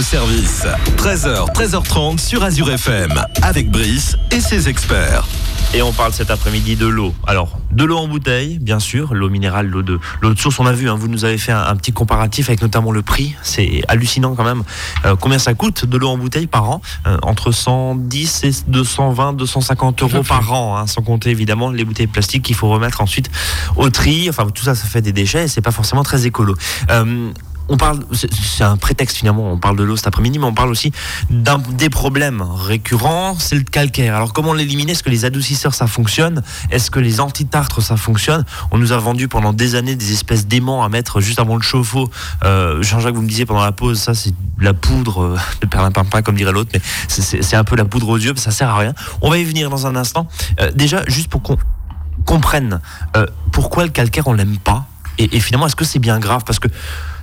service. 0.09 0.65
13h, 0.97 1.53
13h30 1.53 2.19
sur 2.19 2.43
Azure 2.43 2.71
FM. 2.71 3.13
Avec 3.43 3.71
Brice 3.71 4.17
et 4.31 4.41
ses 4.41 4.71
experts. 4.71 5.27
Et 5.75 5.83
on 5.83 5.93
parle 5.93 6.15
cet 6.15 6.31
après-midi 6.31 6.77
de 6.77 6.87
l'eau. 6.87 7.13
Alors, 7.27 7.59
de 7.73 7.85
l'eau 7.85 7.99
en 7.99 8.09
bouteille, 8.09 8.59
bien 8.59 8.79
sûr, 8.79 9.13
l'eau 9.13 9.29
minérale, 9.29 9.67
l'eau 9.67 9.83
de, 9.83 10.01
l'eau 10.23 10.33
de 10.33 10.39
source. 10.39 10.59
On 10.61 10.67
a 10.67 10.73
vu, 10.73 10.89
hein, 10.89 10.95
vous 10.99 11.09
nous 11.09 11.27
avez 11.27 11.37
fait 11.37 11.53
un, 11.53 11.63
un 11.63 11.77
petit 11.77 11.93
comparatif 11.93 12.49
avec 12.49 12.63
notamment 12.63 12.91
le 12.91 13.03
prix. 13.03 13.35
C'est 13.43 13.83
hallucinant 13.87 14.35
quand 14.35 14.45
même. 14.45 14.63
Euh, 15.05 15.15
combien 15.15 15.39
ça 15.39 15.53
coûte 15.53 15.85
de 15.85 15.99
l'eau 15.99 16.09
en 16.09 16.17
bouteille 16.17 16.47
par 16.47 16.71
an 16.71 16.81
Euh, 17.07 17.19
Entre 17.21 17.53
110 17.53 18.45
et 18.45 18.51
220, 18.67 19.35
250 19.35 20.03
euros 20.05 20.23
par 20.23 20.51
an, 20.55 20.79
hein, 20.79 20.87
sans 20.87 21.03
compter 21.03 21.29
évidemment 21.29 21.71
les 21.71 21.85
bouteilles 21.85 22.07
plastiques 22.07 22.45
qu'il 22.45 22.57
faut 22.57 22.71
remettre 22.71 23.03
ensuite 23.03 23.31
au 23.77 23.91
tri. 23.91 24.31
Enfin, 24.31 24.47
tout 24.47 24.65
ça, 24.65 24.75
ça 24.75 24.87
fait 24.87 25.03
des 25.03 25.13
déchets 25.13 25.45
et 25.45 25.49
c'est 25.49 25.61
pas 25.61 25.71
forcément 25.71 26.03
très 26.03 26.25
écolo. 26.25 26.55
Euh, 26.89 27.31
on 27.69 27.77
parle, 27.77 28.01
c'est 28.13 28.65
un 28.65 28.77
prétexte 28.77 29.17
finalement, 29.19 29.53
on 29.53 29.59
parle 29.59 29.77
de 29.77 29.83
l'eau 29.83 29.97
cet 29.97 30.07
après-midi, 30.07 30.39
mais 30.39 30.47
on 30.47 30.55
parle 30.55 30.71
aussi 30.71 30.93
d'un 31.31 31.59
des 31.59 31.91
problèmes 31.91 32.43
récurrents, 32.43 33.37
c'est 33.39 33.57
le 33.57 33.63
calcaire. 33.63 34.15
Alors 34.17 34.33
comment 34.33 34.53
l'éliminer? 34.55 34.93
Est-ce 34.93 35.03
que 35.03 35.11
les 35.11 35.25
adoucisseurs 35.25 35.75
ça 35.75 35.87
fonctionne? 35.87 36.43
Est-ce 36.71 36.91
que 36.91 36.99
les 37.01 37.21
antitartres 37.21 37.83
ça 37.83 37.97
fonctionne? 37.97 38.45
On 38.71 38.79
nous 38.79 38.93
a 38.93 38.99
vendu 38.99 39.29
pendant 39.29 39.53
des 39.53 39.75
années 39.75 39.97
des 39.97 40.13
espèces 40.13 40.47
d'aimants 40.47 40.83
à 40.83 40.89
mettre 40.89 41.21
juste 41.21 41.39
avant 41.41 41.57
le 41.57 41.63
chauffe-eau. 41.63 42.11
Euh, 42.45 42.83
Jean-Jacques, 42.83 43.15
vous 43.15 43.23
me 43.23 43.29
disiez 43.29 43.47
pendant 43.47 43.63
la 43.65 43.73
pause, 43.73 43.99
ça 44.01 44.15
c'est 44.15 44.33
la 44.61 44.75
poudre 44.75 45.23
euh, 45.23 45.37
de 45.61 45.67
perlimpinpin 45.67 46.23
comme 46.23 46.37
dirait 46.37 46.53
l'autre, 46.53 46.71
mais 46.73 46.81
c'est- 47.09 47.57
un 47.57 47.65
peu 47.65 47.77
la 47.77 47.85
poudre 47.85 48.09
aux 48.11 48.17
yeux, 48.19 48.33
mais 48.35 48.41
ça 48.41 48.51
sert 48.53 48.71
à 48.71 48.79
rien. 48.79 48.95
On 49.21 49.31
va 49.31 49.39
y 49.39 49.45
venir 49.45 49.69
dans 49.69 49.87
un 49.87 49.97
instant. 49.97 50.29
Euh, 50.61 50.71
déjà, 50.75 51.03
juste 51.09 51.29
pour 51.29 51.43
qu'on 51.43 51.57
comprenne 52.25 52.81
euh, 53.17 53.27
pourquoi 53.53 53.85
le 53.85 53.91
calcaire 53.91 54.27
on 54.29 54.33
l'aime 54.33 54.59
pas? 54.59 54.87
Et 55.19 55.41
finalement 55.41 55.67
est-ce 55.67 55.75
que 55.75 55.85
c'est 55.85 55.99
bien 55.99 56.21
grave? 56.21 56.45
Parce 56.47 56.61
que 56.61 56.69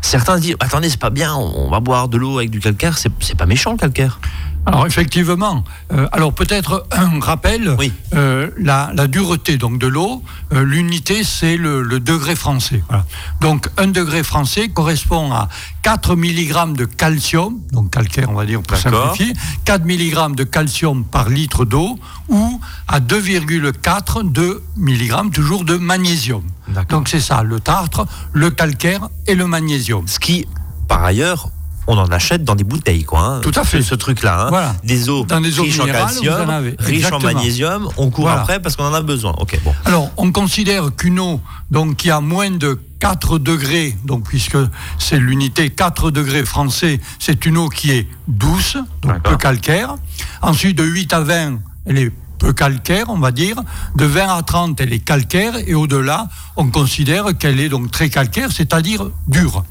certains 0.06 0.38
se 0.38 0.42
disent 0.42 0.56
attendez 0.60 0.90
c'est 0.90 1.00
pas 1.00 1.10
bien 1.10 1.36
on 1.36 1.70
va 1.70 1.80
boire 1.80 2.08
de 2.08 2.18
l'eau 2.18 2.38
avec 2.38 2.50
du 2.50 2.60
calcaire. 2.60 2.98
C'est 2.98 3.36
pas 3.36 3.46
méchant 3.46 3.72
le 3.72 3.78
calcaire 3.78 4.20
Alors 4.68 4.88
effectivement, 4.88 5.64
euh, 5.94 6.08
alors 6.12 6.34
peut-être 6.34 6.88
un 6.92 7.20
rappel, 7.20 7.76
Oui. 7.78 7.94
euh, 8.16 8.50
la, 8.58 8.92
la 8.96 9.08
dureté 9.08 9.58
donc 9.58 9.78
de 9.78 9.86
l'eau, 9.88 10.24
euh, 10.54 10.64
l'unité 10.64 11.24
c'est 11.24 11.56
le, 11.56 11.84
le 11.84 12.00
degré 12.00 12.36
français. 12.36 12.82
voilà. 12.90 13.06
Donc 13.42 13.70
un 13.78 13.88
degré 13.88 14.24
français 14.24 14.70
correspond 14.70 15.32
à 15.32 15.50
4 15.84 16.16
mg 16.16 16.76
de 16.76 16.86
calcium, 16.86 17.60
donc 17.72 17.92
calcaire 17.92 18.28
on 18.30 18.34
va 18.34 18.46
dire 18.46 18.62
pour 18.64 18.76
simplifier, 18.78 19.34
4 19.66 19.86
mg 19.86 20.36
de 20.36 20.44
calcium 20.44 21.06
par 21.06 21.30
litre 21.30 21.64
d'eau 21.66 22.00
ou 22.30 22.60
à 22.88 23.00
2,4 23.00 24.32
de 24.32 24.64
mg 24.78 25.32
toujours 25.32 25.64
de 25.64 25.76
magnésium. 25.78 26.44
Donc 26.90 27.08
c'est 27.10 27.20
ça, 27.20 27.44
le 27.44 27.60
tartre, 27.60 28.08
le 28.34 28.50
calcaire 28.50 29.10
et 29.28 29.36
le 29.36 29.46
magnésium. 29.46 30.08
ce 30.08 30.20
qui 30.20 30.48
par 30.88 31.04
ailleurs 31.04 31.50
on 31.88 31.98
en 31.98 32.08
achète 32.08 32.44
dans 32.44 32.56
des 32.56 32.64
bouteilles 32.64 33.04
quoi 33.04 33.20
hein. 33.22 33.42
Tout 33.42 33.52
à 33.56 33.64
fait. 33.64 33.82
ce, 33.82 33.96
truc 33.96 34.24
là 34.24 34.48
Voilà. 34.50 34.76
des 34.84 35.10
eaux 35.10 35.26
Dans 35.26 35.42
des 35.42 35.60
eaux 35.60 35.64
riches 35.64 35.80
en 35.80 35.86
calcium 35.86 36.50
en 36.50 36.62
riches 36.80 37.12
en 37.12 37.20
magnésium 37.20 37.90
on 37.98 38.10
court 38.10 38.26
Voilà. 38.26 38.42
après 38.42 38.60
parce 38.62 38.76
qu'on 38.76 38.86
en 38.86 38.94
a 38.94 39.02
besoin 39.02 39.34
ok 39.40 39.60
bon 39.64 39.74
Alors, 39.86 40.10
on 40.18 40.32
considère 40.32 40.96
qu'une 40.96 41.20
eau 41.20 41.42
donc, 41.72 41.98
qui 41.98 42.12
a 42.12 42.22
moins 42.22 42.52
de 42.52 42.80
4 43.00 43.38
degrés, 43.40 43.96
donc, 44.06 44.28
puisque 44.28 44.58
c'est 44.98 45.20
l'unité 45.20 45.70
4 45.70 46.12
degrés 46.12 46.46
français, 46.46 47.00
c'est 47.20 47.46
une 47.46 47.58
eau 47.58 47.70
qui 47.70 47.92
est 47.92 48.08
douce, 48.28 48.78
donc 49.02 49.22
peu 49.22 49.36
calcaire. 49.38 49.96
Ensuite, 50.42 50.78
de 50.78 50.84
8 50.84 51.14
à 51.14 51.20
20, 51.22 51.60
elle 51.86 51.98
est 51.98 52.12
peu 52.40 52.54
calcaire, 52.54 53.06
on 53.10 53.18
va 53.18 53.32
dire. 53.32 53.58
De 53.96 54.06
20 54.06 54.38
à 54.38 54.42
30, 54.44 54.80
elle 54.82 54.94
est 54.94 55.00
calcaire. 55.00 55.54
Et 55.68 55.74
au-delà, 55.76 56.28
on 56.56 56.68
considère 56.68 57.38
qu'elle 57.38 57.60
est 57.60 57.70
donc 57.70 57.92
très 57.92 58.10
calcaire, 58.10 58.52
c'est-à-dire 58.52 59.06
dure. 59.28 59.64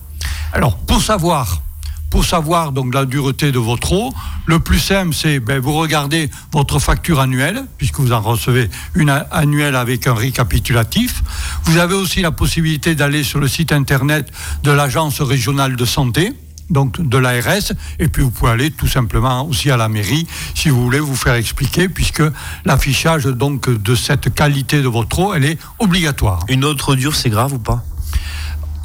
Alors, 0.53 0.77
pour 0.77 1.03
savoir 1.03 1.61
pour 2.11 2.25
savoir 2.25 2.73
donc 2.73 2.95
la 2.95 3.05
dureté 3.07 3.51
de 3.51 3.59
votre 3.59 3.93
eau, 3.93 4.15
le 4.47 4.61
plus 4.61 4.79
simple, 4.79 5.15
c'est 5.15 5.41
ben, 5.41 5.61
vous 5.61 5.73
regardez 5.73 6.31
votre 6.53 6.79
facture 6.79 7.21
annuelle, 7.21 7.65
puisque 7.77 7.99
vous 7.99 8.13
en 8.13 8.21
recevez 8.21 8.71
une 8.95 9.11
annuelle 9.31 9.75
avec 9.77 10.07
un 10.07 10.15
récapitulatif. 10.15 11.23
Vous 11.65 11.79
avez 11.79 11.95
aussi 11.95 12.21
la 12.21 12.31
possibilité 12.31 12.95
d'aller 12.95 13.25
sur 13.25 13.41
le 13.41 13.49
site 13.49 13.73
internet 13.73 14.31
de 14.63 14.71
l'Agence 14.71 15.21
régionale 15.21 15.77
de 15.77 15.85
santé, 15.85 16.33
donc 16.71 17.01
de 17.01 17.19
l'ARS. 17.19 17.73
Et 17.99 18.09
puis 18.09 18.23
vous 18.23 18.31
pouvez 18.31 18.53
aller 18.53 18.71
tout 18.71 18.89
simplement 18.89 19.47
aussi 19.47 19.71
à 19.71 19.77
la 19.77 19.89
mairie 19.89 20.27
si 20.55 20.69
vous 20.69 20.83
voulez 20.83 21.01
vous 21.01 21.17
faire 21.17 21.35
expliquer, 21.35 21.89
puisque 21.89 22.23
l'affichage 22.65 23.25
donc 23.25 23.69
de 23.69 23.95
cette 23.95 24.33
qualité 24.35 24.83
de 24.83 24.89
votre 24.89 25.19
eau, 25.19 25.35
elle 25.35 25.45
est 25.45 25.59
obligatoire. 25.79 26.45
Une 26.49 26.65
autre 26.65 26.95
dure, 26.95 27.15
c'est 27.15 27.31
grave 27.31 27.55
ou 27.55 27.59
pas? 27.59 27.85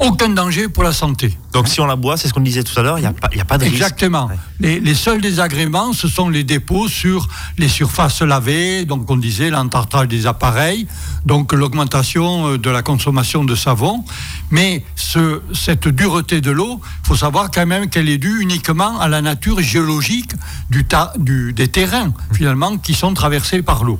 Aucun 0.00 0.30
danger 0.30 0.68
pour 0.68 0.82
la 0.82 0.92
santé. 0.92 1.36
Donc 1.52 1.68
si 1.68 1.80
on 1.80 1.86
la 1.86 1.96
boit, 1.96 2.16
c'est 2.16 2.26
ce 2.28 2.32
qu'on 2.32 2.40
disait 2.40 2.62
tout 2.62 2.78
à 2.78 2.82
l'heure, 2.82 2.98
il 2.98 3.02
n'y 3.02 3.06
a, 3.06 3.12
a 3.42 3.44
pas 3.44 3.58
de 3.58 3.64
risque. 3.64 3.74
Exactement. 3.76 4.30
Les, 4.58 4.80
les 4.80 4.94
seuls 4.94 5.20
désagréments, 5.20 5.92
ce 5.92 6.08
sont 6.08 6.30
les 6.30 6.42
dépôts 6.42 6.88
sur 6.88 7.28
les 7.58 7.68
surfaces 7.68 8.22
lavées, 8.22 8.86
donc 8.86 9.10
on 9.10 9.16
disait 9.16 9.50
l'entartrage 9.50 10.08
des 10.08 10.26
appareils, 10.26 10.86
donc 11.26 11.52
l'augmentation 11.52 12.52
euh, 12.52 12.58
de 12.58 12.70
la 12.70 12.82
consommation 12.82 13.44
de 13.44 13.54
savon. 13.54 14.04
Mais 14.50 14.84
ce, 14.96 15.42
cette 15.52 15.86
dureté 15.88 16.40
de 16.40 16.50
l'eau, 16.50 16.80
il 17.04 17.06
faut 17.08 17.16
savoir 17.16 17.50
quand 17.50 17.66
même 17.66 17.90
qu'elle 17.90 18.08
est 18.08 18.18
due 18.18 18.40
uniquement 18.40 18.98
à 19.00 19.08
la 19.08 19.20
nature 19.20 19.60
géologique 19.60 20.32
du 20.70 20.84
ta- 20.86 21.12
du- 21.18 21.52
des 21.52 21.68
terrains, 21.68 22.12
finalement, 22.32 22.78
qui 22.78 22.94
sont 22.94 23.12
traversés 23.12 23.60
par 23.62 23.84
l'eau. 23.84 23.98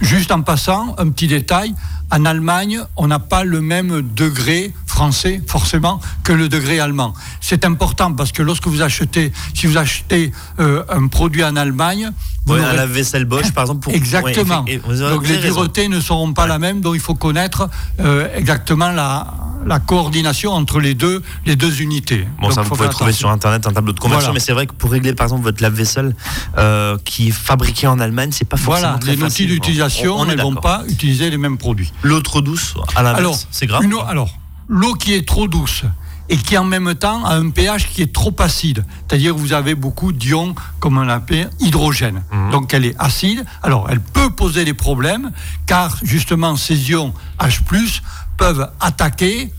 Juste 0.00 0.30
en 0.30 0.42
passant, 0.42 0.94
un 0.98 1.08
petit 1.10 1.26
détail, 1.26 1.74
en 2.14 2.24
Allemagne, 2.24 2.80
on 2.96 3.08
n'a 3.08 3.18
pas 3.18 3.42
le 3.44 3.60
même 3.60 4.02
degré 4.14 4.72
français, 4.86 5.42
forcément, 5.46 6.00
que 6.22 6.32
le 6.32 6.48
degré 6.48 6.78
allemand. 6.78 7.12
C'est 7.40 7.64
important 7.64 8.12
parce 8.12 8.30
que 8.30 8.42
lorsque 8.42 8.68
vous 8.68 8.82
achetez, 8.82 9.32
si 9.52 9.66
vous 9.66 9.76
achetez 9.76 10.30
euh, 10.60 10.84
un 10.88 11.08
produit 11.08 11.42
en 11.44 11.56
Allemagne, 11.56 12.10
vous 12.46 12.54
Ouais, 12.54 12.60
n'aurez- 12.60 12.72
un 12.72 12.76
lave-vaisselle 12.76 13.24
Bosch, 13.24 13.50
par 13.52 13.64
exemple. 13.64 13.80
Pour... 13.80 13.92
Exactement. 13.94 14.64
Ouais, 14.68 14.78
donc 15.10 15.26
les 15.26 15.38
duretés 15.38 15.88
ne 15.88 15.98
seront 15.98 16.32
pas 16.32 16.46
la 16.46 16.58
même, 16.58 16.80
donc 16.80 16.94
il 16.94 17.00
faut 17.00 17.14
connaître 17.14 17.68
euh, 18.00 18.28
exactement 18.36 18.90
la, 18.90 19.26
la 19.66 19.80
coordination 19.80 20.52
entre 20.52 20.78
les 20.78 20.94
deux, 20.94 21.22
les 21.46 21.56
deux 21.56 21.80
unités. 21.80 22.28
Bon, 22.38 22.48
Donc, 22.48 22.52
ça, 22.52 22.62
vous 22.62 22.68
pouvez 22.68 22.88
trouver 22.90 23.08
attention. 23.10 23.28
sur 23.28 23.30
Internet 23.30 23.66
un 23.66 23.72
tableau 23.72 23.92
de 23.94 23.98
conversion, 23.98 24.26
Voilà. 24.26 24.34
mais 24.34 24.40
c'est 24.40 24.52
vrai 24.52 24.66
que 24.66 24.74
pour 24.74 24.90
régler, 24.92 25.14
par 25.14 25.24
exemple, 25.24 25.42
votre 25.42 25.62
lave-vaisselle 25.62 26.14
euh, 26.58 26.98
qui 27.04 27.28
est 27.28 27.32
fabriqué 27.32 27.86
en 27.86 27.98
Allemagne, 27.98 28.30
c'est 28.30 28.44
pas 28.44 28.58
forcément 28.58 28.88
Voilà, 28.88 28.98
très 28.98 29.10
les 29.12 29.16
outils 29.16 29.22
facile. 29.24 29.48
d'utilisation 29.48 30.14
On- 30.16 30.26
on 30.26 30.28
est 30.28 30.36
ne 30.36 30.42
vont 30.42 30.54
pas 30.54 30.82
utiliser 30.88 31.30
les 31.30 31.38
mêmes 31.38 31.56
produits. 31.58 31.92
L'autre 32.04 32.40
douce, 32.40 32.74
à 32.96 33.00
Alors, 33.00 33.36
c'est 33.50 33.66
grave. 33.66 33.82
une 33.82 33.94
eau- 33.94 34.02
alors, 34.06 34.30
l'eau 34.68 34.94
qui 34.94 35.14
est 35.14 35.26
trop 35.26 35.48
douce 35.48 35.82
et 36.28 36.36
qui 36.36 36.56
en 36.56 36.64
même 36.64 36.94
temps 36.94 37.24
a 37.24 37.34
un 37.34 37.50
pH 37.50 37.88
qui 37.88 38.00
est 38.02 38.12
trop 38.12 38.34
acide, 38.38 38.84
c'est-à-dire 39.08 39.34
vous 39.34 39.52
avez 39.52 39.74
beaucoup 39.74 40.12
d'ions, 40.12 40.54
comme 40.80 40.96
on 40.96 41.02
l'appelle, 41.02 41.50
hydrogène. 41.60 42.22
Mhm. 42.32 42.50
Donc 42.50 42.72
elle 42.72 42.84
est 42.86 42.94
acide. 42.98 43.44
Alors 43.62 43.88
elle 43.90 44.00
peut 44.00 44.30
poser 44.30 44.64
des 44.64 44.72
problèmes, 44.74 45.32
car 45.66 45.98
justement 46.02 46.56
ces 46.56 46.90
ions 46.90 47.12
H+, 47.40 48.00
peuvent 48.38 48.70
attaquer, 48.80 49.52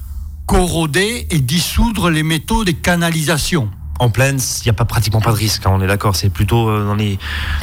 corroder 0.48 1.28
et 1.30 1.40
dissoudre 1.40 2.10
les 2.10 2.24
métaux 2.24 2.64
des 2.64 2.74
canalisations. 2.76 3.70
En 4.00 4.10
plaine, 4.10 4.40
il 4.40 4.64
n'y 4.66 4.70
a 4.70 4.74
pas 4.74 4.86
pratiquement 4.86 5.22
pas 5.22 5.32
de 5.32 5.38
risque, 5.38 5.66
hein, 5.66 5.72
on 5.74 5.82
est 5.82 5.88
d'accord. 5.88 6.16
C'est 6.16 6.30
plutôt 6.30 6.70
euh, 6.70 6.86
dans 6.86 6.96
les, 6.96 7.18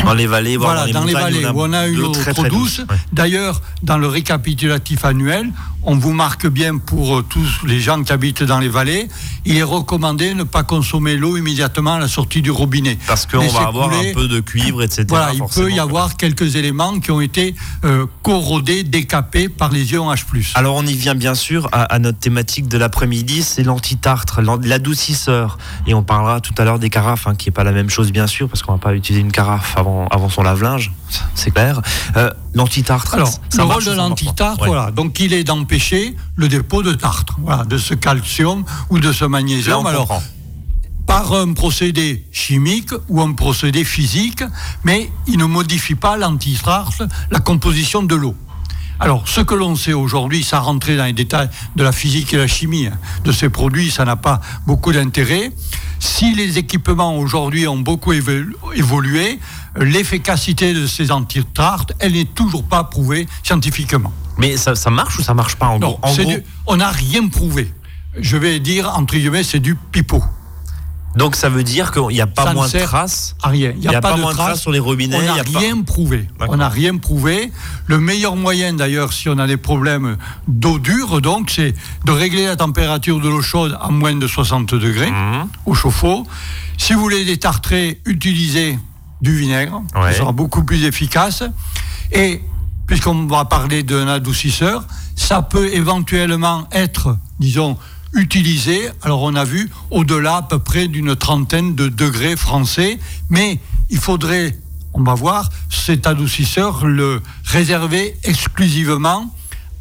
dans 0.04 0.14
les 0.14 0.26
vallées, 0.26 0.56
voire 0.56 0.74
Voilà, 0.74 0.92
dans 0.92 1.04
les 1.04 1.12
vallées 1.12 1.44
où 1.44 1.60
on 1.62 1.72
a 1.72 1.86
de 1.86 1.92
une 1.92 2.00
eau 2.00 2.12
très, 2.12 2.32
trop 2.32 2.42
très 2.42 2.50
douce. 2.50 2.78
Ouais. 2.88 2.96
D'ailleurs, 3.12 3.60
dans 3.82 3.98
le 3.98 4.06
récapitulatif 4.06 5.04
annuel, 5.04 5.50
on 5.84 5.96
vous 5.96 6.12
marque 6.12 6.46
bien 6.46 6.78
pour 6.78 7.18
euh, 7.18 7.22
tous 7.28 7.64
les 7.66 7.80
gens 7.80 8.02
qui 8.02 8.12
habitent 8.12 8.42
dans 8.42 8.58
les 8.60 8.68
vallées, 8.68 9.08
il 9.44 9.56
est 9.56 9.62
recommandé 9.62 10.30
de 10.30 10.34
ne 10.34 10.42
pas 10.44 10.62
consommer 10.62 11.16
l'eau 11.16 11.36
immédiatement 11.36 11.94
à 11.94 11.98
la 11.98 12.08
sortie 12.08 12.42
du 12.42 12.50
robinet. 12.50 12.98
Parce 13.06 13.26
qu'on 13.26 13.46
va 13.48 13.66
avoir 13.66 13.90
couler. 13.90 14.10
un 14.10 14.14
peu 14.14 14.28
de 14.28 14.40
cuivre, 14.40 14.82
etc. 14.82 15.04
Voilà, 15.08 15.32
il 15.34 15.42
peut 15.54 15.70
y 15.72 15.78
avoir 15.80 16.16
quelques 16.16 16.56
éléments 16.56 17.00
qui 17.00 17.10
ont 17.10 17.20
été 17.20 17.54
euh, 17.84 18.06
corrodés, 18.22 18.84
décapés 18.84 19.48
par 19.48 19.70
les 19.72 19.92
ions 19.92 20.12
H+. 20.12 20.22
Alors 20.54 20.76
on 20.76 20.86
y 20.86 20.94
vient 20.94 21.14
bien 21.14 21.34
sûr 21.34 21.68
à, 21.72 21.82
à 21.84 21.98
notre 21.98 22.18
thématique 22.18 22.68
de 22.68 22.78
l'après-midi, 22.78 23.42
c'est 23.42 23.62
l'antitartre, 23.64 24.40
l'an- 24.42 24.58
l'adoucisseur. 24.62 25.58
Et 25.86 25.94
on 25.94 26.02
parlera 26.02 26.40
tout 26.40 26.54
à 26.58 26.64
l'heure 26.64 26.78
des 26.78 26.90
carafes, 26.90 27.26
hein, 27.26 27.34
qui 27.34 27.48
est 27.48 27.52
pas 27.52 27.64
la 27.64 27.72
même 27.72 27.90
chose 27.90 28.12
bien 28.12 28.26
sûr, 28.26 28.48
parce 28.48 28.62
qu'on 28.62 28.72
va 28.72 28.78
pas 28.78 28.94
utiliser 28.94 29.20
une 29.22 29.32
carafe 29.32 29.74
avant, 29.76 30.06
avant 30.08 30.28
son 30.28 30.42
lave-linge, 30.42 30.92
c'est 31.34 31.50
clair. 31.50 31.80
Euh, 32.16 32.30
l'antitartre, 32.54 33.14
Alors, 33.14 33.28
ça 33.28 33.38
le 33.58 33.62
rôle 33.64 33.84
de 33.84 33.92
l'antitartre, 33.92 34.58
pas 34.58 34.62
Ouais. 34.62 34.68
voilà, 34.68 34.90
donc 34.90 35.18
il 35.20 35.32
est 35.32 35.44
d'empêcher 35.44 36.16
le 36.36 36.48
dépôt 36.48 36.82
de 36.82 36.92
tartre, 36.92 37.36
voilà, 37.40 37.64
de 37.64 37.78
ce 37.78 37.94
calcium 37.94 38.64
ou 38.90 38.98
de 38.98 39.12
ce 39.12 39.24
magnésium. 39.24 39.86
Alors, 39.86 40.08
comprend. 40.08 40.22
par 41.06 41.32
un 41.34 41.52
procédé 41.52 42.24
chimique 42.32 42.90
ou 43.08 43.20
un 43.20 43.32
procédé 43.32 43.84
physique, 43.84 44.42
mais 44.84 45.10
il 45.26 45.38
ne 45.38 45.44
modifie 45.44 45.94
pas 45.94 46.16
l'antitartre, 46.16 47.04
la 47.30 47.40
composition 47.40 48.02
de 48.02 48.14
l'eau. 48.14 48.34
Alors, 49.00 49.26
ce 49.28 49.40
que 49.40 49.54
l'on 49.54 49.74
sait 49.74 49.92
aujourd'hui, 49.92 50.44
sans 50.44 50.60
rentrer 50.62 50.96
dans 50.96 51.04
les 51.04 51.12
détails 51.12 51.48
de 51.76 51.82
la 51.82 51.92
physique 51.92 52.32
et 52.34 52.36
la 52.36 52.46
chimie 52.46 52.86
hein, 52.86 52.98
de 53.24 53.32
ces 53.32 53.48
produits, 53.48 53.90
ça 53.90 54.04
n'a 54.04 54.16
pas 54.16 54.40
beaucoup 54.66 54.92
d'intérêt. 54.92 55.50
Si 55.98 56.34
les 56.34 56.58
équipements 56.58 57.16
aujourd'hui 57.16 57.66
ont 57.66 57.78
beaucoup 57.78 58.12
évo- 58.12 58.44
évolué, 58.74 59.38
l'efficacité 59.76 60.72
de 60.74 60.86
ces 60.86 61.10
antitartres, 61.10 61.94
elle 61.98 62.12
n'est 62.12 62.24
toujours 62.26 62.64
pas 62.64 62.84
prouvée 62.84 63.26
scientifiquement. 63.42 64.12
Mais 64.38 64.56
ça, 64.56 64.74
ça 64.74 64.90
marche 64.90 65.18
ou 65.18 65.22
ça 65.22 65.34
marche 65.34 65.56
pas 65.56 65.66
en 65.68 65.78
Non, 65.78 65.90
gros, 65.92 65.98
en 66.02 66.12
c'est 66.12 66.22
gros 66.24 66.32
du- 66.34 66.42
on 66.66 66.76
n'a 66.76 66.90
rien 66.90 67.26
prouvé. 67.28 67.72
Je 68.18 68.36
vais 68.36 68.60
dire, 68.60 68.90
entre 68.96 69.14
guillemets, 69.16 69.42
c'est 69.44 69.60
du 69.60 69.74
pipeau. 69.74 70.22
Donc 71.16 71.36
ça 71.36 71.48
veut 71.48 71.62
dire 71.62 71.92
qu'il 71.92 72.06
n'y 72.08 72.20
a 72.20 72.26
pas 72.26 72.44
Ça 72.44 72.54
moins 72.54 72.68
de 72.68 72.78
traces 72.78 73.36
à 73.42 73.48
rien. 73.50 73.72
Il 73.74 73.80
n'y 73.88 73.94
a, 73.94 74.00
pas, 74.00 74.14
de 74.14 74.20
moins 74.20 74.32
de 74.32 74.36
traces. 74.36 74.60
sur 74.62 74.70
les 74.72 74.78
robinets. 74.78 75.16
On 75.16 75.36
n'a 75.36 75.44
pas- 75.44 75.58
rien 75.58 75.82
prouvé. 75.82 76.26
On 76.48 76.56
n'a 76.56 76.68
rien 76.68 76.96
prouvé. 76.96 77.52
Le 77.86 77.98
meilleur 78.00 78.34
moyen, 78.36 78.72
d'ailleurs, 78.72 79.12
si 79.12 79.28
on 79.28 79.38
a 79.38 79.46
des 79.46 79.56
problèmes 79.58 80.16
d'eau 80.48 80.78
dure, 80.78 81.20
donc, 81.20 81.50
c'est 81.50 81.74
de 82.06 82.12
régler 82.12 82.46
la 82.46 82.56
température 82.56 83.20
de 83.20 83.28
l'eau 83.28 83.42
chaude 83.42 83.76
à 83.80 83.88
moins 83.90 84.14
de 84.14 84.26
60 84.26 84.74
degrés 84.74 85.10
Mhm. 85.10 85.48
au 85.66 85.74
chauffe-eau. 85.74 86.26
Si 86.78 86.94
vous 86.94 87.00
voulez 87.00 87.24
détartrer, 87.24 88.00
utilisez 88.06 88.78
du 89.20 89.36
vinaigre. 89.36 89.82
Ouais. 89.94 90.12
Ça 90.12 90.18
sera 90.18 90.32
beaucoup 90.32 90.64
plus 90.64 90.84
efficace. 90.84 91.42
Et 92.10 92.40
puisqu'on 92.86 93.26
va 93.26 93.44
parler 93.44 93.82
d'un 93.82 94.08
adoucisseur, 94.08 94.84
ça 95.14 95.42
peut 95.42 95.68
éventuellement 95.74 96.66
être, 96.72 97.16
disons, 97.38 97.76
utilisé. 98.12 98.90
Alors 99.02 99.22
on 99.22 99.34
a 99.34 99.44
vu 99.44 99.70
au-delà 99.90 100.36
à 100.36 100.42
peu 100.42 100.58
près 100.58 100.88
d'une 100.88 101.16
trentaine 101.16 101.74
de 101.74 101.88
degrés 101.88 102.36
français, 102.36 102.98
mais 103.30 103.58
il 103.90 103.98
faudrait, 103.98 104.56
on 104.94 105.02
va 105.02 105.14
voir, 105.14 105.48
cet 105.70 106.06
adoucisseur 106.06 106.86
le 106.86 107.22
réserver 107.44 108.16
exclusivement 108.24 109.34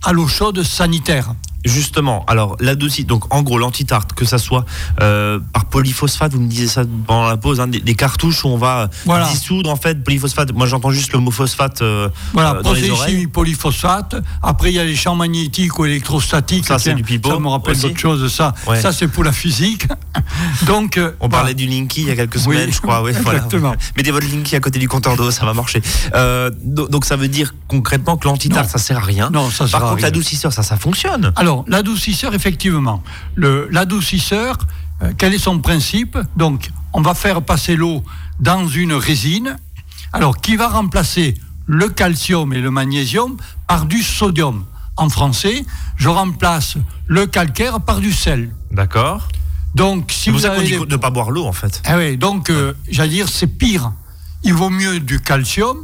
à 0.04 0.14
l'eau 0.14 0.28
chaude 0.28 0.64
sanitaire. 0.64 1.34
Justement, 1.64 2.26
alors 2.28 2.56
l'adouci, 2.60 3.06
donc 3.06 3.32
en 3.34 3.44
gros 3.44 3.58
l'antitarte, 3.60 4.14
que 4.14 4.26
ça 4.26 4.38
soit 4.40 4.66
euh, 5.00 5.40
par 5.54 5.66
polyphosphate, 5.66 6.34
vous 6.34 6.40
me 6.42 6.48
disiez 6.48 6.68
ça 6.68 6.84
pendant 7.06 7.28
la 7.28 7.38
pause, 7.38 7.60
hein, 7.60 7.68
des, 7.68 7.80
des 7.80 7.94
cartouches 7.96 8.44
où 8.44 8.48
on 8.48 8.58
va 8.58 8.90
Voilà. 9.06 9.28
dissoudre 9.30 9.70
en 9.70 9.76
fait 9.76 10.04
polyphosphate. 10.04 10.54
Moi 10.54 10.66
j'entends 10.66 10.90
juste 10.92 11.14
le 11.14 11.20
mot 11.20 11.30
phosphate 11.30 11.82
euh, 11.84 12.10
Voilà, 12.34 12.56
euh, 12.56 12.62
dans 12.64 12.74
les 12.74 12.90
oreilles. 12.90 13.28
polyphosphate. 13.28 14.16
Après, 14.42 14.72
il 14.72 14.76
y 14.76 14.80
a 14.80 14.84
les 14.86 14.96
champs 14.96 15.16
magnétiques 15.16 15.78
ou 15.78 15.86
électrostatiques. 15.86 16.66
Ça, 16.66 16.80
c'est 16.80 16.96
du 16.96 17.04
pipeau 17.04 17.30
Ça 17.32 17.40
me 17.40 17.48
rappelle 17.48 17.78
d'autres 17.80 18.00
choses. 18.00 18.32
Ça, 18.34 18.54
Ouais. 18.68 18.82
ça 18.82 18.92
c'est 18.92 19.08
pour 19.08 19.24
la 19.24 19.32
physique. 19.32 19.88
Donc, 20.66 20.98
euh, 20.98 21.12
On 21.20 21.28
voilà. 21.28 21.38
parlait 21.44 21.54
du 21.54 21.68
Linky 21.68 22.02
il 22.02 22.08
y 22.08 22.12
a 22.12 22.16
quelques 22.16 22.36
Oui, 22.38 22.42
semaines, 22.56 22.72
je 22.74 22.82
crois. 22.82 23.04
Oui, 23.04 23.12
voilà. 23.22 23.38
exactement. 23.40 23.76
Mettez 23.98 24.12
votre 24.12 24.28
Linky 24.28 24.56
à 24.56 24.60
côté 24.60 24.80
du 24.80 24.88
compteur 24.88 25.16
d'eau, 25.16 25.30
ça 25.32 25.46
va 25.46 25.54
marcher. 25.54 25.82
Do- 26.64 26.88
donc 26.88 27.06
ça 27.06 27.16
veut 27.16 27.28
dire 27.28 27.54
concrètement 27.68 28.18
que 28.18 28.28
l'antitarte, 28.28 28.70
ça 28.70 28.78
sert 28.78 28.98
à 28.98 29.02
rien. 29.02 29.30
Non, 29.32 29.50
ça 29.50 29.68
sert 29.68 29.80
Par 29.80 29.88
à 29.88 29.92
contre, 29.92 30.02
l'adoucisseur, 30.04 30.52
ça, 30.54 30.64
ça 30.64 30.78
fonctionne. 30.78 31.32
Alors, 31.36 31.51
l'adoucisseur, 31.68 32.34
effectivement. 32.34 33.02
L'adoucisseur, 33.70 34.58
euh, 35.02 35.12
quel 35.18 35.34
est 35.34 35.40
son 35.40 35.60
principe? 35.60 36.18
Donc, 36.36 36.70
on 36.94 37.02
va 37.02 37.14
faire 37.14 37.42
passer 37.42 37.76
l'eau 37.76 38.04
dans 38.40 38.68
une 38.68 38.94
résine, 38.94 39.58
alors 40.14 40.38
qui 40.38 40.56
va 40.56 40.68
remplacer 40.68 41.36
le 41.68 41.88
calcium 41.90 42.54
et 42.54 42.60
le 42.60 42.72
magnésium? 42.72 43.38
Par 43.68 43.86
du 43.86 44.02
sodium. 44.04 44.66
En 44.98 45.10
français, 45.10 45.66
je 45.96 46.10
remplace 46.10 46.76
le 47.08 47.26
calcaire 47.26 47.80
par 47.80 48.00
du 48.02 48.12
sel. 48.12 48.50
D'accord. 48.72 49.28
Donc, 49.74 50.12
si 50.12 50.30
vous 50.30 50.40
qu'on 50.42 50.46
avez 50.50 50.64
dit 50.66 50.72
des- 50.72 50.80
de 50.80 50.86
ne 50.86 50.98
pas 50.98 51.10
boire 51.12 51.32
l'eau 51.32 51.46
en 51.46 51.54
fait. 51.54 51.82
Ah 51.86 51.96
oui, 51.98 52.18
donc, 52.18 52.50
euh, 52.50 52.74
j'allais 52.90 53.10
dire, 53.20 53.30
c'est 53.30 53.48
pire. 53.48 53.94
Il 54.44 54.54
vaut 54.54 54.70
mieux 54.70 55.00
du 55.00 55.20
calcium 55.22 55.78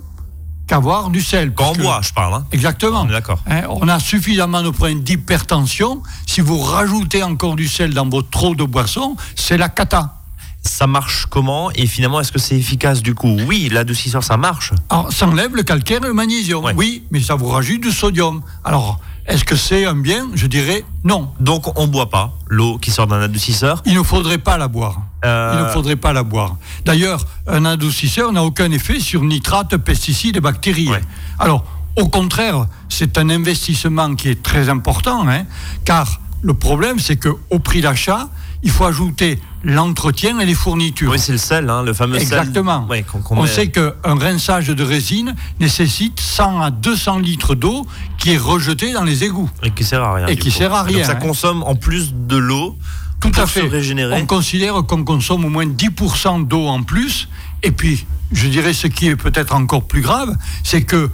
qu'avoir 0.67 1.10
du 1.10 1.21
sel. 1.21 1.53
Quand 1.53 1.71
on 1.77 1.82
boit, 1.82 2.01
je 2.01 2.13
parle. 2.13 2.36
Hein. 2.36 2.45
Exactement. 2.51 3.03
On 3.03 3.10
est 3.10 3.13
d'accord. 3.13 3.39
Hein, 3.47 3.63
on 3.69 3.88
a 3.88 3.99
suffisamment 3.99 4.62
de 4.62 4.69
problèmes 4.69 5.01
d'hypertension. 5.01 6.03
Si 6.25 6.41
vous 6.41 6.60
rajoutez 6.60 7.23
encore 7.23 7.56
du 7.56 7.67
sel 7.67 7.93
dans 7.93 8.08
votre 8.08 8.43
eau 8.43 8.56
de 8.56 8.63
boisson, 8.63 9.15
c'est 9.36 9.58
la 9.58 9.69
cata. 9.69 10.13
Ça 10.62 10.86
marche 10.86 11.27
comment 11.30 11.71
Et 11.71 11.86
finalement, 11.86 12.19
est-ce 12.19 12.32
que 12.32 12.39
c'est 12.39 12.58
efficace 12.58 13.01
du 13.01 13.15
coup? 13.15 13.38
Oui, 13.47 13.69
l'adoucisseur, 13.71 14.23
ça 14.23 14.36
marche. 14.36 14.73
Alors, 14.89 15.12
ça 15.13 15.25
enlève 15.25 15.56
le 15.56 15.63
calcaire 15.63 16.03
et 16.03 16.08
le 16.08 16.13
magnésium. 16.13 16.63
Ouais. 16.63 16.73
Oui, 16.75 17.03
mais 17.10 17.21
ça 17.21 17.36
vous 17.36 17.47
rajoute 17.47 17.82
du 17.82 17.91
sodium. 17.91 18.41
Alors, 18.65 18.99
est-ce 19.27 19.43
que 19.43 19.56
c'est 19.56 19.86
un 19.86 19.95
bien? 19.95 20.27
Je 20.36 20.47
dirais 20.47 20.86
non. 21.03 21.30
Donc 21.39 21.77
on 21.77 21.88
boit 21.88 22.10
pas 22.10 22.34
l'eau 22.47 22.77
qui 22.77 22.91
sort 22.91 23.08
d'un 23.08 23.21
adoucisseur? 23.21 23.82
Il 23.86 23.93
ne 23.95 24.03
faudrait 24.03 24.38
pas 24.38 24.58
la 24.58 24.67
boire. 24.67 25.01
Euh, 25.25 25.56
Il 25.60 25.63
ne 25.65 25.69
faudrait 25.69 25.95
pas 25.95 26.13
la 26.13 26.23
boire. 26.23 26.58
D'ailleurs, 26.86 27.25
un 27.47 27.65
adoucisseur 27.65 28.32
n'a 28.32 28.43
aucun 28.43 28.71
effet 28.71 28.99
sur 28.99 29.23
nitrates, 29.23 29.75
pesticides 29.77 30.38
et 30.38 30.41
bactéries. 30.41 30.89
Ouais. 30.89 31.01
Alors, 31.39 31.63
au 31.95 32.08
contraire, 32.08 32.67
c'est 32.89 33.17
un 33.17 33.30
investissement 33.30 34.13
qui 34.15 34.30
est 34.30 34.43
très 34.43 34.69
important, 34.69 35.27
hein, 35.27 35.43
car 35.86 36.19
le 36.43 36.53
problème, 36.53 36.99
c'est 36.99 37.15
que 37.15 37.30
au 37.49 37.58
prix 37.60 37.82
d'achat, 37.82 38.30
il 38.62 38.69
faut 38.69 38.86
ajouter 38.86 39.39
l'entretien 39.63 40.39
et 40.39 40.45
les 40.45 40.53
fournitures. 40.53 41.12
Oui, 41.12 41.19
c'est 41.19 41.32
le 41.32 41.38
sel, 41.39 41.67
hein, 41.69 41.82
le 41.84 41.93
fameux 41.93 42.13
sel. 42.19 42.23
Exactement. 42.23 42.86
Ouais, 42.88 43.03
On 43.32 43.43
met- 43.43 43.47
sait 43.49 43.67
qu'un 43.69 43.93
rinçage 44.03 44.67
de 44.67 44.84
résine 44.84 45.34
nécessite 45.60 46.19
100 46.19 46.62
à 46.62 46.69
200 46.71 47.19
litres 47.19 47.56
d'eau 47.56 47.86
qui 48.19 48.34
est 48.34 48.38
rejetée 48.38 48.93
dans 48.93 49.03
les 49.03 49.23
égouts. 49.23 49.49
Et 49.63 49.71
qui 49.71 49.84
sert 49.84 50.03
à 50.03 50.13
rien. 50.13 50.27
Et 50.27 50.36
qui 50.38 50.49
coup. 50.51 50.58
sert 50.58 50.73
à 50.73 50.84
Donc 50.84 50.93
rien, 50.95 51.06
ça 51.06 51.13
hein. 51.13 51.15
consomme 51.15 51.63
en 51.63 51.75
plus 51.75 52.13
de 52.13 52.38
l'eau 52.38 52.77
Tout 53.19 53.32
pour 53.32 53.43
à 53.43 53.47
fait. 53.47 53.62
se 53.62 53.65
régénérer. 53.65 54.21
On 54.21 54.25
considère 54.25 54.73
qu'on 54.84 55.03
consomme 55.03 55.45
au 55.45 55.49
moins 55.49 55.65
10% 55.65 56.47
d'eau 56.47 56.67
en 56.67 56.84
plus. 56.84 57.27
Et 57.63 57.71
puis, 57.71 58.06
je 58.32 58.47
dirais 58.47 58.73
ce 58.73 58.88
qui 58.88 59.08
est 59.08 59.15
peut-être 59.15 59.56
encore 59.56 59.84
plus 59.88 60.01
grave, 60.01 60.36
c'est 60.63 60.84
que 60.84 61.10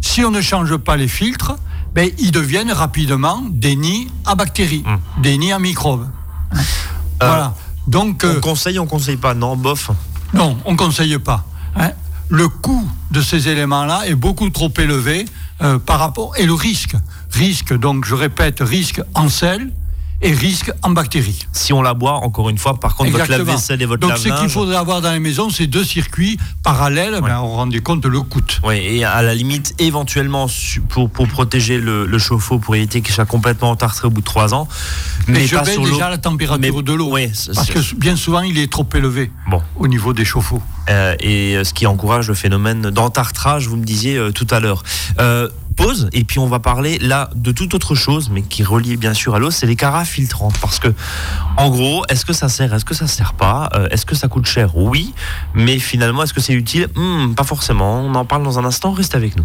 si 0.00 0.24
on 0.24 0.30
ne 0.30 0.40
change 0.40 0.76
pas 0.76 0.96
les 0.96 1.08
filtres, 1.08 1.56
ben, 1.94 2.10
ils 2.18 2.32
deviennent 2.32 2.72
rapidement 2.72 3.42
des 3.50 3.76
nids 3.76 4.08
à 4.26 4.34
bactéries, 4.34 4.82
Hum. 4.86 4.98
des 5.22 5.38
nids 5.38 5.52
à 5.52 5.58
microbes. 5.58 6.06
Voilà. 7.20 7.54
Donc, 7.86 8.22
On 8.24 8.28
euh, 8.28 8.40
conseille, 8.40 8.78
on 8.78 8.86
conseille 8.86 9.16
pas. 9.16 9.34
Non, 9.34 9.56
bof. 9.56 9.90
non, 10.34 10.58
on 10.64 10.72
ne 10.72 10.76
conseille 10.76 11.18
pas. 11.18 11.44
hein. 11.76 11.90
Le 12.28 12.48
coût 12.48 12.86
de 13.12 13.20
ces 13.22 13.48
éléments-là 13.48 14.02
est 14.08 14.16
beaucoup 14.16 14.50
trop 14.50 14.72
élevé 14.78 15.24
euh, 15.62 15.78
par 15.78 16.00
rapport. 16.00 16.32
Et 16.36 16.44
le 16.44 16.54
risque. 16.54 16.96
Risque, 17.32 17.72
donc 17.72 18.04
je 18.04 18.14
répète, 18.16 18.58
risque 18.60 19.00
en 19.14 19.28
sel 19.28 19.72
et 20.22 20.32
risque 20.32 20.72
en 20.82 20.90
bactéries. 20.90 21.46
Si 21.52 21.72
on 21.72 21.82
la 21.82 21.94
boit, 21.94 22.14
encore 22.14 22.48
une 22.48 22.58
fois, 22.58 22.78
par 22.80 22.96
contre, 22.96 23.10
votre 23.10 23.24
Exactement. 23.24 23.46
lave-vaisselle 23.52 23.82
et 23.82 23.86
votre 23.86 24.00
Donc 24.06 24.16
ce 24.16 24.22
qu'il 24.22 24.30
lave-linge. 24.30 24.50
faudrait 24.50 24.76
avoir 24.76 25.00
dans 25.02 25.12
les 25.12 25.18
maisons, 25.18 25.50
c'est 25.50 25.66
deux 25.66 25.84
circuits 25.84 26.38
parallèles. 26.62 27.20
Ben, 27.22 27.38
on 27.40 27.48
rendait 27.48 27.80
compte 27.80 28.04
le 28.06 28.20
coût. 28.22 28.40
Oui, 28.64 28.76
et 28.76 29.04
à 29.04 29.20
la 29.22 29.34
limite, 29.34 29.74
éventuellement, 29.78 30.46
pour, 30.88 31.10
pour 31.10 31.28
protéger 31.28 31.78
le, 31.78 32.06
le 32.06 32.18
chauffe-eau, 32.18 32.58
pour 32.58 32.74
éviter 32.76 33.02
qu'il 33.02 33.14
soit 33.14 33.26
complètement 33.26 33.70
entartré 33.70 34.06
au 34.06 34.10
bout 34.10 34.20
de 34.20 34.26
trois 34.26 34.54
ans. 34.54 34.68
Mais, 35.28 35.40
Mais, 35.40 35.46
je 35.46 35.56
pas 35.56 35.64
sur 35.64 35.84
déjà 35.84 36.08
la 36.08 36.18
température 36.18 36.76
Mais- 36.76 36.82
de 36.82 36.92
l'eau. 36.92 37.10
oui, 37.12 37.30
c'est- 37.34 37.54
parce 37.54 37.68
que 37.68 37.94
bien 37.96 38.16
souvent, 38.16 38.40
il 38.40 38.58
est 38.58 38.70
trop 38.72 38.86
élevé 38.94 39.30
Bon. 39.50 39.60
au 39.76 39.86
niveau 39.88 40.12
des 40.12 40.24
chauffe-eau. 40.24 40.62
Euh, 40.88 41.14
et 41.20 41.56
euh, 41.56 41.64
ce 41.64 41.74
qui 41.74 41.86
encourage 41.86 42.28
le 42.28 42.34
phénomène 42.34 42.90
d'entartrage, 42.90 43.66
vous 43.68 43.76
me 43.76 43.84
disiez 43.84 44.16
euh, 44.16 44.30
tout 44.30 44.46
à 44.50 44.60
l'heure. 44.60 44.82
Euh, 45.18 45.48
pause, 45.76 46.08
et 46.12 46.24
puis 46.24 46.38
on 46.38 46.46
va 46.46 46.58
parler 46.58 46.98
là 46.98 47.30
de 47.34 47.52
toute 47.52 47.74
autre 47.74 47.94
chose, 47.94 48.30
mais 48.30 48.42
qui 48.42 48.64
relie 48.64 48.96
bien 48.96 49.14
sûr 49.14 49.34
à 49.34 49.38
l'eau, 49.38 49.50
c'est 49.50 49.66
les 49.66 49.76
carafes 49.76 50.08
filtrantes. 50.08 50.58
Parce 50.60 50.78
que, 50.78 50.88
en 51.56 51.70
gros, 51.70 52.04
est-ce 52.08 52.24
que 52.24 52.32
ça 52.32 52.48
sert, 52.48 52.72
est-ce 52.74 52.84
que 52.84 52.94
ça 52.94 53.06
sert 53.06 53.34
pas 53.34 53.68
Euh, 53.74 53.88
Est-ce 53.90 54.06
que 54.06 54.14
ça 54.14 54.28
coûte 54.28 54.46
cher? 54.46 54.76
Oui, 54.76 55.14
mais 55.54 55.78
finalement, 55.78 56.22
est-ce 56.22 56.34
que 56.34 56.40
c'est 56.40 56.54
utile? 56.54 56.88
Hmm, 56.96 57.34
Pas 57.34 57.44
forcément. 57.44 58.00
On 58.00 58.14
en 58.14 58.24
parle 58.24 58.42
dans 58.42 58.58
un 58.58 58.64
instant, 58.64 58.92
reste 58.92 59.14
avec 59.14 59.36
nous. 59.36 59.44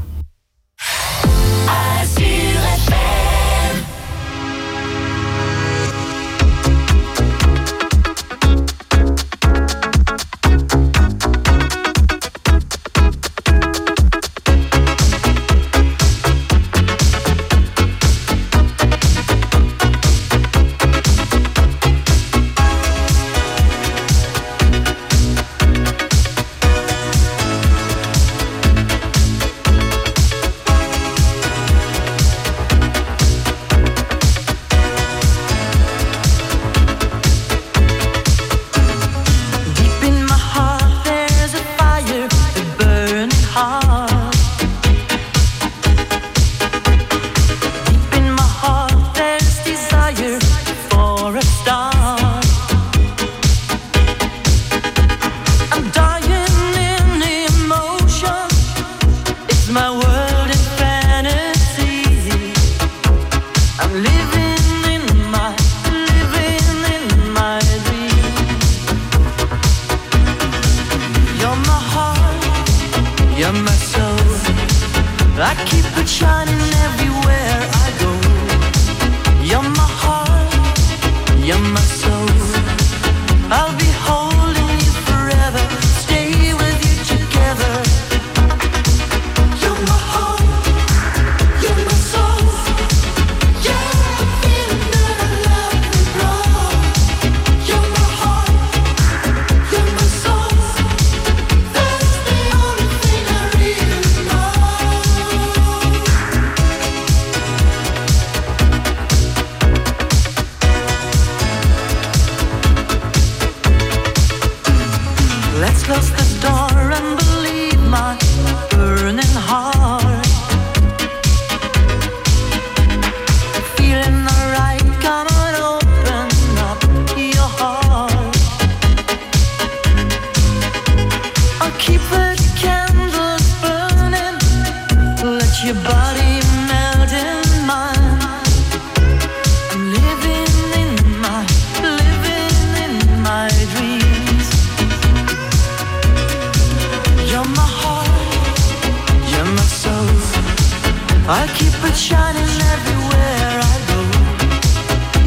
I 151.34 151.48
keep 151.58 151.74
it 151.90 151.96
shining 151.96 152.52
everywhere 152.76 153.62
I 153.64 153.78
go. 153.92 154.00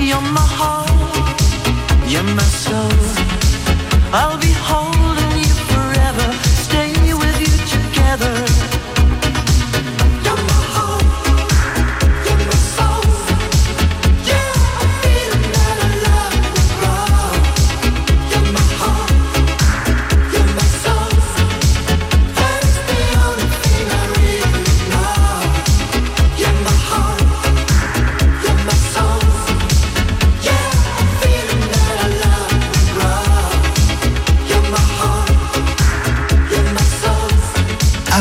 You're 0.03 0.21
my 0.21 0.49
heart, 0.59 1.41
you're 2.07 2.23
my 2.23 2.43
soul. 2.43 2.93
I'll 4.13 4.39
be 4.39 4.53
holding 4.53 4.94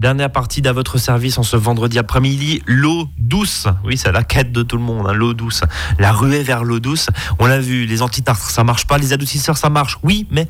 Dernière 0.00 0.30
partie 0.30 0.60
d'à 0.60 0.72
votre 0.72 0.98
service 0.98 1.38
en 1.38 1.44
ce 1.44 1.56
vendredi 1.56 1.98
après-midi, 1.98 2.62
l'eau 2.66 3.08
douce. 3.16 3.68
Oui, 3.84 3.96
c'est 3.96 4.10
la 4.10 4.24
quête 4.24 4.50
de 4.52 4.62
tout 4.62 4.76
le 4.76 4.82
monde, 4.82 5.06
hein, 5.08 5.12
l'eau 5.12 5.34
douce. 5.34 5.62
La 5.98 6.12
ruée 6.12 6.42
vers 6.42 6.64
l'eau 6.64 6.80
douce. 6.80 7.06
On 7.38 7.46
l'a 7.46 7.60
vu, 7.60 7.86
les 7.86 8.02
antitartres, 8.02 8.50
ça 8.50 8.64
marche 8.64 8.86
pas. 8.86 8.98
Les 8.98 9.12
adoucisseurs, 9.12 9.56
ça 9.56 9.70
marche. 9.70 9.98
Oui, 10.02 10.26
mais 10.30 10.48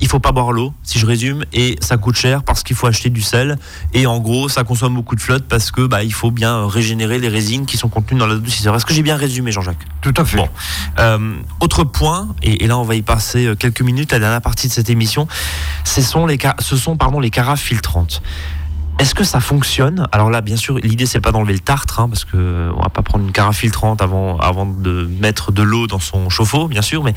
il 0.00 0.08
faut 0.08 0.18
pas 0.18 0.32
boire 0.32 0.50
l'eau, 0.50 0.74
si 0.82 0.98
je 0.98 1.06
résume, 1.06 1.44
et 1.52 1.76
ça 1.80 1.98
coûte 1.98 2.16
cher 2.16 2.42
parce 2.42 2.62
qu'il 2.62 2.74
faut 2.74 2.86
acheter 2.86 3.10
du 3.10 3.22
sel. 3.22 3.58
Et 3.92 4.06
en 4.06 4.18
gros, 4.18 4.48
ça 4.48 4.64
consomme 4.64 4.94
beaucoup 4.94 5.14
de 5.14 5.20
flotte 5.20 5.44
parce 5.46 5.70
que 5.70 5.86
bah, 5.86 6.02
il 6.02 6.12
faut 6.12 6.30
bien 6.30 6.66
régénérer 6.66 7.18
les 7.18 7.28
résines 7.28 7.66
qui 7.66 7.76
sont 7.76 7.88
contenues 7.88 8.18
dans 8.18 8.26
l'adoucisseur. 8.26 8.74
Est-ce 8.74 8.86
que 8.86 8.94
j'ai 8.94 9.02
bien 9.02 9.16
résumé, 9.16 9.52
Jean-Jacques? 9.52 9.86
Tout 10.00 10.14
à 10.16 10.24
fait. 10.24 10.38
Bon. 10.38 10.48
Euh, 10.98 11.34
autre 11.60 11.84
point, 11.84 12.34
et, 12.42 12.64
et 12.64 12.66
là 12.66 12.78
on 12.78 12.82
va 12.82 12.94
y 12.94 13.02
passer 13.02 13.46
euh, 13.46 13.54
quelques 13.54 13.82
minutes, 13.82 14.12
la 14.12 14.18
dernière 14.18 14.42
partie 14.42 14.68
de 14.68 14.72
cette 14.72 14.90
émission, 14.90 15.28
ce 15.84 16.00
sont 16.00 16.26
les, 16.26 16.38
ce 16.60 16.76
sont, 16.76 16.96
pardon, 16.96 17.20
les 17.20 17.30
carafes 17.30 17.60
filtrantes. 17.60 18.22
Est-ce 18.98 19.14
que 19.14 19.24
ça 19.24 19.40
fonctionne? 19.40 20.06
Alors 20.10 20.30
là, 20.30 20.40
bien 20.40 20.56
sûr, 20.56 20.78
l'idée 20.78 21.04
c'est 21.04 21.20
pas 21.20 21.30
d'enlever 21.30 21.52
le 21.52 21.60
tartre, 21.60 22.00
hein, 22.00 22.08
parce 22.08 22.24
que 22.24 22.36
euh, 22.36 22.72
on 22.76 22.82
va 22.82 22.88
pas 22.88 23.02
prendre 23.02 23.24
une 23.24 23.32
carafe 23.32 23.58
filtrante 23.58 24.00
avant, 24.00 24.38
avant 24.38 24.64
de 24.64 25.08
mettre 25.20 25.52
de 25.52 25.62
l'eau 25.62 25.86
dans 25.86 25.98
son 25.98 26.30
chauffe-eau, 26.30 26.66
bien 26.66 26.82
sûr. 26.82 27.04
Mais 27.04 27.12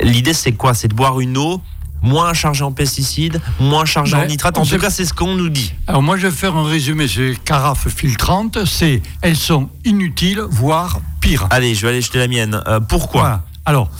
l'idée 0.00 0.34
c'est 0.34 0.52
quoi? 0.52 0.74
C'est 0.74 0.88
de 0.88 0.94
boire 0.94 1.20
une 1.20 1.36
eau 1.36 1.62
moins 2.02 2.32
chargée 2.32 2.64
en 2.64 2.72
pesticides, 2.72 3.40
moins 3.60 3.84
chargée 3.84 4.16
Ben, 4.16 4.24
en 4.24 4.26
nitrates. 4.26 4.58
En 4.58 4.64
tout 4.64 4.78
cas, 4.78 4.90
c'est 4.90 5.04
ce 5.04 5.12
qu'on 5.14 5.34
nous 5.34 5.50
dit. 5.50 5.72
Alors 5.86 6.02
moi 6.02 6.16
je 6.16 6.26
vais 6.26 6.32
faire 6.34 6.56
un 6.56 6.64
résumé 6.64 7.06
sur 7.06 7.22
les 7.22 7.36
carafes 7.36 7.88
filtrantes, 7.88 8.64
c'est 8.64 9.00
elles 9.22 9.36
sont 9.36 9.68
inutiles, 9.84 10.40
voire 10.50 11.00
pires. 11.20 11.46
Allez, 11.50 11.74
je 11.74 11.82
vais 11.82 11.92
aller 11.92 12.02
jeter 12.02 12.18
la 12.18 12.26
mienne. 12.28 12.60
Euh, 12.66 12.80
pourquoi? 12.80 13.20
Voilà. 13.20 13.42
Alors, 13.66 13.90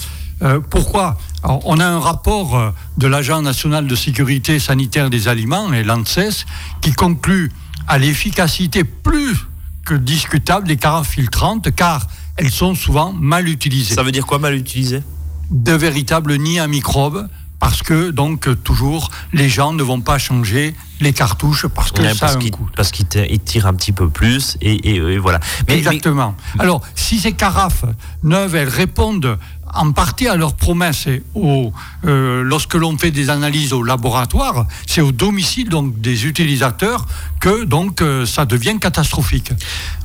euh, 0.42 0.60
pourquoi 0.60 1.18
Alors, 1.42 1.60
On 1.66 1.78
a 1.80 1.86
un 1.86 2.00
rapport 2.00 2.56
euh, 2.58 2.70
de 2.98 3.06
l'Agence 3.06 3.42
nationale 3.42 3.86
de 3.86 3.94
sécurité 3.94 4.58
sanitaire 4.58 5.10
des 5.10 5.28
aliments, 5.28 5.72
et 5.72 5.82
l'ANSES, 5.84 6.44
qui 6.80 6.92
conclut 6.92 7.50
à 7.88 7.98
l'efficacité 7.98 8.84
plus 8.84 9.36
que 9.84 9.94
discutable 9.94 10.68
des 10.68 10.76
carafes 10.76 11.08
filtrantes, 11.10 11.70
car 11.74 12.06
elles 12.36 12.50
sont 12.50 12.74
souvent 12.74 13.12
mal 13.12 13.48
utilisées. 13.48 13.94
Ça 13.94 14.02
veut 14.02 14.12
dire 14.12 14.26
quoi 14.26 14.38
mal 14.38 14.54
utilisé 14.54 15.02
De 15.50 15.72
véritables 15.72 16.36
nids 16.36 16.60
à 16.60 16.66
microbes, 16.68 17.26
parce 17.58 17.82
que, 17.82 18.10
donc, 18.10 18.48
toujours, 18.62 19.10
les 19.34 19.50
gens 19.50 19.72
ne 19.74 19.82
vont 19.82 20.00
pas 20.00 20.16
changer 20.16 20.74
les 21.00 21.12
cartouches 21.12 21.66
parce 21.66 21.92
que 21.92 22.00
Ouais, 22.00 22.08
ça 22.08 22.14
a 22.14 22.18
parce 22.18 22.36
un 22.36 22.38
qu'il 22.38 22.50
coût. 22.52 22.66
parce 22.76 22.90
qu'il 22.90 23.06
te- 23.06 23.18
il 23.30 23.38
tire 23.40 23.66
un 23.66 23.74
petit 23.74 23.92
peu 23.92 24.08
plus 24.08 24.56
et, 24.62 24.72
et- 24.72 24.96
et 24.96 25.18
voilà. 25.18 25.40
Mais, 25.68 25.74
mais- 25.74 25.78
Exactement. 25.78 26.34
Alors, 26.58 26.80
si 26.94 27.18
ces 27.18 27.32
carafes 27.32 27.84
neuves, 28.22 28.54
elles 28.54 28.68
répondent 28.68 29.38
en 29.74 29.92
partie 29.92 30.28
à 30.28 30.36
leurs 30.36 30.54
promesses 30.54 31.08
au, 31.34 31.72
euh, 32.06 32.42
lorsque 32.42 32.74
l'on 32.74 32.96
fait 32.96 33.10
des 33.10 33.30
analyses 33.30 33.72
au 33.72 33.82
laboratoire, 33.82 34.66
c'est 34.86 35.00
au 35.00 35.12
domicile 35.12 35.68
donc 35.68 36.00
des 36.00 36.26
utilisateurs 36.26 37.06
que 37.40 37.64
donc 37.64 38.02
euh, 38.02 38.26
ça 38.26 38.44
devient 38.44 38.78
catastrophique. 38.78 39.52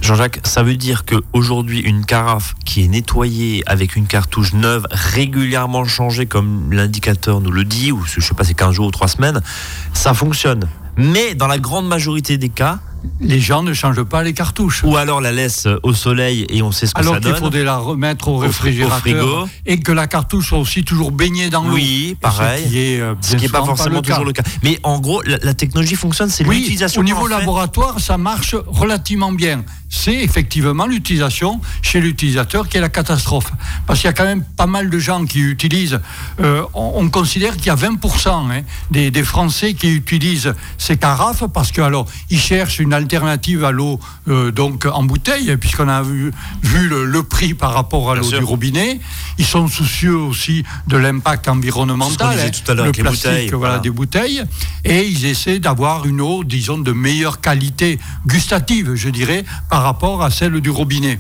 Jean-Jacques, 0.02 0.40
ça 0.44 0.64
veut 0.64 0.78
dire 0.78 1.06
qu'aujourd'hui, 1.06 1.80
une 1.80 2.06
carafe 2.06 2.56
qui 2.66 2.84
est 2.84 2.88
nettoyée 2.88 3.64
avec 3.66 3.96
une 3.96 4.08
cartouche 4.08 4.54
neuve, 4.54 4.86
régulièrement 4.92 5.86
changée, 5.86 6.26
comme 6.26 6.72
l'indicateur 6.72 7.42
nous 7.42 7.52
le 7.52 7.64
dit, 7.64 7.92
ou 7.92 8.04
je 8.06 8.22
sais 8.22 8.34
pas, 8.34 8.44
c'est 8.44 8.54
15 8.54 8.74
jours 8.74 8.88
ou 8.88 8.92
3 8.92 9.08
semaines, 9.08 9.42
ça 9.94 10.14
fonctionne. 10.14 10.68
Mais 10.98 11.36
dans 11.36 11.48
la 11.48 11.58
grande 11.58 11.88
majorité 11.88 12.38
des 12.38 12.50
cas, 12.50 12.80
Les 13.20 13.40
gens 13.40 13.64
ne 13.64 13.74
changent 13.74 14.04
pas 14.04 14.24
les 14.24 14.34
cartouches. 14.34 14.84
ou 14.84 14.98
alors 14.98 15.22
la 15.22 15.32
laisse 15.32 15.68
au 15.84 15.94
soleil 15.94 16.46
et 16.50 16.62
on 16.62 16.72
sait 16.72 16.88
ce 16.88 16.94
que 16.94 17.00
Alors 17.00 17.16
ça 17.16 17.20
qu'il 17.20 17.32
donne. 17.32 17.40
faudrait 17.40 17.64
la 17.64 17.78
remettre 17.78 18.28
au 18.28 18.36
Au 18.44 18.50
fri- 18.52 18.82
au 18.84 18.88
réfrigérateur 18.88 19.48
et 19.66 19.80
que 19.80 19.92
la 19.92 20.08
cartouche 20.08 20.50
soit 20.50 20.58
aussi 20.60 20.84
toujours 20.84 21.12
baignée 21.12 21.50
dans 21.50 21.64
l'eau. 21.64 21.74
Oui, 21.76 22.18
pareil. 22.20 22.64
Ce 22.66 22.70
qui 22.70 22.80
est, 22.80 23.00
euh, 23.02 23.14
Ce 23.22 23.36
qui 23.36 23.44
n'est 23.44 23.50
pas 23.50 23.64
forcément 23.66 23.96
le 23.98 24.02
toujours 24.02 24.26
le 24.26 24.34
cas. 24.34 24.44
Mais 24.64 24.80
en 24.84 25.00
gros, 25.00 25.22
la, 25.24 25.38
la 25.42 25.54
technologie 25.54 25.96
fonctionne, 25.96 26.30
c'est 26.30 26.46
Oui, 26.46 26.58
l'utilisation. 26.60 27.02
au 27.02 27.04
niveau 27.04 27.28
laboratoire, 27.28 28.00
ça 28.00 28.18
marche 28.18 28.56
relativement 28.68 29.32
bien. 29.32 29.64
C'est 29.90 30.16
effectivement 30.16 30.88
l'utilisation 30.88 31.62
chez 31.82 32.02
l'utilisateur 32.02 32.68
qui 32.68 32.78
est 32.78 32.82
la 32.82 32.90
catastrophe. 32.90 33.52
Parce 33.88 34.00
qu'il 34.00 34.08
y 34.08 34.10
a 34.10 34.14
quand 34.14 34.26
même 34.26 34.44
pas 34.44 34.66
mal 34.66 34.90
de 34.90 35.00
gens 35.00 35.26
qui 35.26 35.40
utilisent. 35.40 36.00
euh, 36.42 36.64
on, 36.74 36.94
on 36.96 37.10
considère 37.10 37.56
qu'il 37.56 37.68
y 37.68 37.70
a 37.70 37.76
20% 37.76 38.30
hein, 38.30 38.62
des, 38.92 39.12
des 39.12 39.24
Français 39.24 39.74
qui 39.74 39.94
utilisent 39.94 40.54
ces 40.78 40.98
carafes 40.98 41.44
parce 41.54 41.72
que 41.72 41.82
alors 41.82 42.08
ils 42.30 42.40
cherchent 42.40 42.80
une 42.80 42.94
alternative 42.96 43.64
à 43.64 43.72
l'eau 43.72 44.00
euh, 44.28 44.52
donc 44.52 44.86
en 44.86 45.04
bouteille, 45.04 45.56
puisqu'on 45.58 45.88
a 45.90 46.02
vu, 46.02 46.32
vu 46.64 46.88
le, 46.88 47.06
le 47.06 47.24
prix 47.24 47.54
par 47.54 47.74
rapport 47.74 48.12
à 48.12 48.16
l'eau 48.16 48.30
du 48.30 48.44
robinet. 48.44 49.00
Ils 49.38 49.46
sont 49.46 49.68
soucieux 49.68 50.16
aussi 50.18 50.64
de 50.88 50.98
l'impact 50.98 51.48
environnemental. 51.48 52.38
hein, 52.40 52.50
tout 52.52 52.72
à 52.72 52.76
le 52.76 52.84
avec 52.84 52.98
les 52.98 53.04
plastique, 53.04 53.26
bouteilles, 53.30 53.50
voilà, 53.50 53.58
voilà. 53.58 53.80
des 53.80 53.90
bouteilles 53.90 54.44
et 54.84 55.06
ils 55.08 55.26
essaient 55.26 55.60
d'avoir 55.60 56.06
une 56.06 56.22
eau, 56.22 56.44
disons, 56.44 56.78
de 56.78 56.92
meilleure 56.92 57.42
qualité 57.42 58.00
gustative, 58.26 58.96
je 58.96 59.10
dirais, 59.10 59.44
par 59.70 59.84
rapport 59.84 60.24
à 60.24 60.32
celle 60.32 60.60
du 60.62 60.70
robinet. 60.70 61.20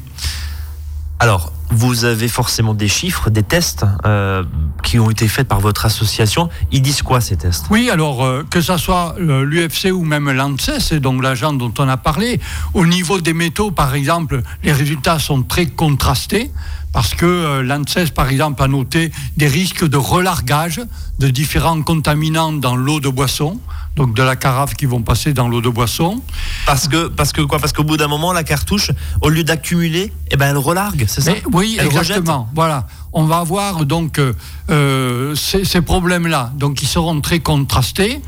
Alors, 1.19 1.53
vous 1.71 2.05
avez 2.05 2.27
forcément 2.27 2.73
des 2.73 2.87
chiffres, 2.87 3.29
des 3.29 3.41
tests 3.41 3.85
euh, 4.05 4.43
qui 4.83 4.99
ont 4.99 5.09
été 5.09 5.27
faits 5.27 5.47
par 5.47 5.61
votre 5.61 5.85
association. 5.85 6.49
Ils 6.71 6.81
disent 6.81 7.01
quoi 7.01 7.21
ces 7.21 7.37
tests? 7.37 7.65
Oui, 7.69 7.89
alors 7.89 8.23
euh, 8.23 8.43
que 8.49 8.61
ce 8.61 8.77
soit 8.77 9.15
euh, 9.19 9.43
l'UFC 9.43 9.91
ou 9.93 10.03
même 10.03 10.29
l'ANSES, 10.29 10.99
donc 10.99 11.23
l'agent 11.23 11.53
dont 11.53 11.73
on 11.79 11.87
a 11.87 11.97
parlé, 11.97 12.39
au 12.73 12.85
niveau 12.85 13.19
des 13.21 13.33
métaux, 13.33 13.71
par 13.71 13.95
exemple, 13.95 14.41
les 14.63 14.73
résultats 14.73 15.19
sont 15.19 15.41
très 15.41 15.67
contrastés. 15.67 16.51
Parce 16.91 17.13
que 17.13 17.59
l'ANSES, 17.59 18.11
par 18.15 18.29
exemple, 18.29 18.63
a 18.63 18.69
noté 18.69 19.11
des 19.35 19.47
risques 19.47 19.85
de 19.85 19.97
relargage 19.97 20.79
de 21.19 21.27
différents 21.27 21.81
contaminants 21.81 22.53
dans 22.53 22.77
l'eau 22.77 23.01
de 23.01 23.09
boisson, 23.09 23.59
donc 23.95 24.15
de 24.15 24.23
la 24.23 24.35
carafe 24.35 24.73
qui 24.73 24.85
vont 24.85 25.01
passer 25.01 25.33
dans 25.33 25.47
l'eau 25.47 25.61
de 25.61 25.69
boisson. 25.69 26.21
Parce 26.65 26.87
que, 26.87 27.07
parce 27.07 27.31
que 27.31 27.41
quoi? 27.41 27.59
Parce 27.59 27.73
qu'au 27.73 27.83
bout 27.83 27.97
d'un 27.97 28.07
moment, 28.07 28.33
la 28.33 28.43
cartouche, 28.43 28.91
au 29.21 29.29
lieu 29.29 29.43
d'accumuler, 29.43 30.11
eh 30.31 30.37
ben, 30.37 30.49
elle 30.49 30.57
relargue, 30.57 31.05
c'est 31.07 31.21
ça? 31.21 31.31
Mais 31.31 31.41
oui, 31.53 31.77
Elle 31.79 31.87
rejette? 31.87 32.01
exactement. 32.01 32.49
Voilà. 32.53 32.87
On 33.13 33.23
va 33.25 33.37
avoir 33.37 33.85
donc 33.85 34.19
euh, 34.19 34.33
euh, 34.69 35.35
ces, 35.35 35.63
ces 35.63 35.81
problèmes-là, 35.81 36.51
donc 36.55 36.75
qui 36.75 36.85
seront 36.85 37.21
très 37.21 37.39
contrastés. 37.39 38.21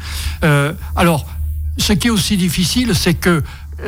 Euh, 0.43 0.71
alors, 0.95 1.25
ce 1.77 1.93
qui 1.93 2.07
est 2.07 2.11
aussi 2.11 2.37
difficile, 2.37 2.95
c'est 2.95 3.13
que 3.15 3.43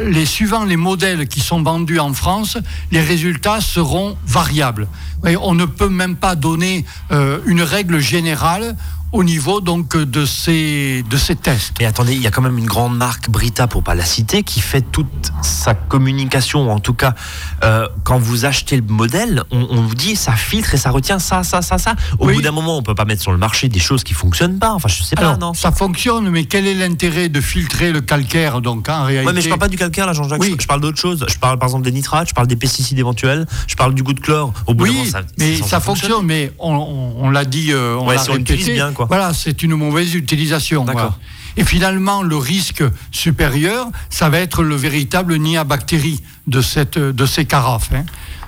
les 0.06 0.26
suivant 0.26 0.66
les 0.66 0.78
modèles 0.78 1.28
qui 1.28 1.40
sont 1.40 1.64
vendus 1.64 2.00
en 2.00 2.14
France, 2.14 2.58
les 2.92 3.02
résultats 3.02 3.60
seront 3.62 4.18
variables. 4.28 4.88
Et 5.26 5.36
on 5.36 5.56
ne 5.56 5.66
peut 5.66 5.90
même 5.90 6.16
pas 6.16 6.36
donner 6.36 6.86
euh, 7.12 7.40
une 7.48 7.64
règle 7.64 8.00
générale 8.00 8.76
au 9.12 9.24
niveau 9.24 9.62
donc 9.62 9.98
de 9.98 10.26
ces 10.26 11.04
de 11.10 11.18
ces 11.18 11.36
tests. 11.36 11.74
Mais 11.80 11.86
attendez, 11.86 12.14
il 12.14 12.22
y 12.22 12.28
a 12.28 12.32
quand 12.32 12.42
même 12.42 12.58
une 12.58 12.66
grande 12.68 12.96
marque, 12.98 13.30
Brita, 13.30 13.68
pour 13.68 13.84
pas 13.84 13.96
la 13.96 14.06
citer, 14.06 14.44
qui 14.44 14.62
fait 14.62 14.82
toute 14.82 15.32
sa 15.42 15.74
communication, 15.74 16.72
en 16.72 16.80
tout 16.80 16.94
cas, 16.94 17.16
euh, 17.64 17.88
quand 18.04 18.20
vous 18.20 18.46
achetez 18.46 18.76
le 18.78 18.84
modèle, 18.84 19.44
on, 19.52 19.68
on 19.72 19.82
vous 19.82 19.96
dit 19.96 20.16
ça 20.16 20.34
filtre 20.34 20.74
et 20.74 20.78
ça 20.78 20.92
retient 20.92 21.20
ça, 21.20 21.44
ça, 21.44 21.62
ça, 21.62 21.78
ça. 21.78 21.96
Au 22.20 22.28
Oui. 22.28 22.34
bout 22.36 22.42
d'un 22.42 22.52
moment, 22.52 22.78
on 22.78 22.84
peut 22.84 22.96
pas 22.96 23.06
mettre 23.06 23.22
sur 23.22 23.32
le 23.32 23.38
marché 23.38 23.68
des 23.70 23.80
choses 23.80 24.04
qui 24.04 24.14
fonctionnent 24.14 24.60
pas. 24.60 24.74
Enfin, 24.74 24.88
je 24.90 25.02
sais 25.04 25.16
pas, 25.16 25.22
Alors, 25.24 25.38
non 25.40 25.54
ça 25.54 25.72
fonctionne, 25.72 26.30
mais 26.30 26.46
quel 26.46 26.68
est 26.68 26.74
l'intérêt 26.76 27.30
de 27.30 27.42
filtrer 27.42 27.92
le 27.92 28.02
calcaire 28.02 28.62
donc 28.62 28.90
en 28.90 29.04
réalité? 29.04 29.28
Ouais, 29.28 29.34
mais 29.34 29.42
je 29.42 29.50
parle 29.50 29.60
pas 29.60 29.68
du 29.68 29.78
calcaire 29.78 30.06
là, 30.06 30.14
Jean-Jacques. 30.14 30.40
Oui. 30.42 30.56
Je, 30.58 30.62
je 30.64 30.68
parle 30.68 30.82
d'autre 30.82 31.00
chose. 31.00 31.26
Je 31.28 31.38
parle 31.38 31.58
par 31.58 31.68
exemple 31.68 31.86
des 31.86 31.92
nitrates, 31.92 32.30
je 32.30 32.34
parle 32.34 32.48
des 32.48 32.56
pesticides 32.56 33.00
éventuels, 33.00 33.48
je 33.68 33.76
parle 33.76 33.94
du 33.94 34.04
goût 34.04 34.14
de 34.14 34.20
chlore. 34.20 34.54
Au 34.68 34.74
bout 34.74 34.86
d'un 34.86 34.92
moment, 34.92 35.04
Oui, 35.04 35.10
ça, 35.10 35.22
mais 35.38 35.56
ça- 35.58 35.80
fonctionne, 35.80 36.26
mais 36.26 36.52
on, 36.60 36.74
on- 36.74 37.16
on 37.26 37.30
l'a 37.30 37.46
dit, 37.46 37.72
euh, 37.72 37.96
on 38.00 38.08
Ouais, 38.08 38.16
l'a 38.16 38.22
répété. 38.24 38.74
bien, 38.74 38.92
quoi. 39.00 39.08
Voilà, 39.08 39.34
c'est 39.34 39.64
une 39.64 39.76
mauvaise 39.76 40.14
utilisation. 40.14 40.84
D'accord. 40.84 41.02
voilà. 41.02 41.18
Et 41.56 41.64
finalement, 41.64 42.22
le 42.22 42.36
risque 42.36 42.84
supérieur, 43.12 43.88
ça 44.10 44.30
va 44.30 44.40
être 44.40 44.62
le 44.62 44.76
véritable 44.76 45.38
nid 45.38 45.58
à 45.58 45.64
bactéries 45.64 46.22
de, 46.48 46.62
cette, 46.62 46.98
de 46.98 47.26
ces 47.26 47.46
carafes. 47.46 47.90
hein. 47.94 48.04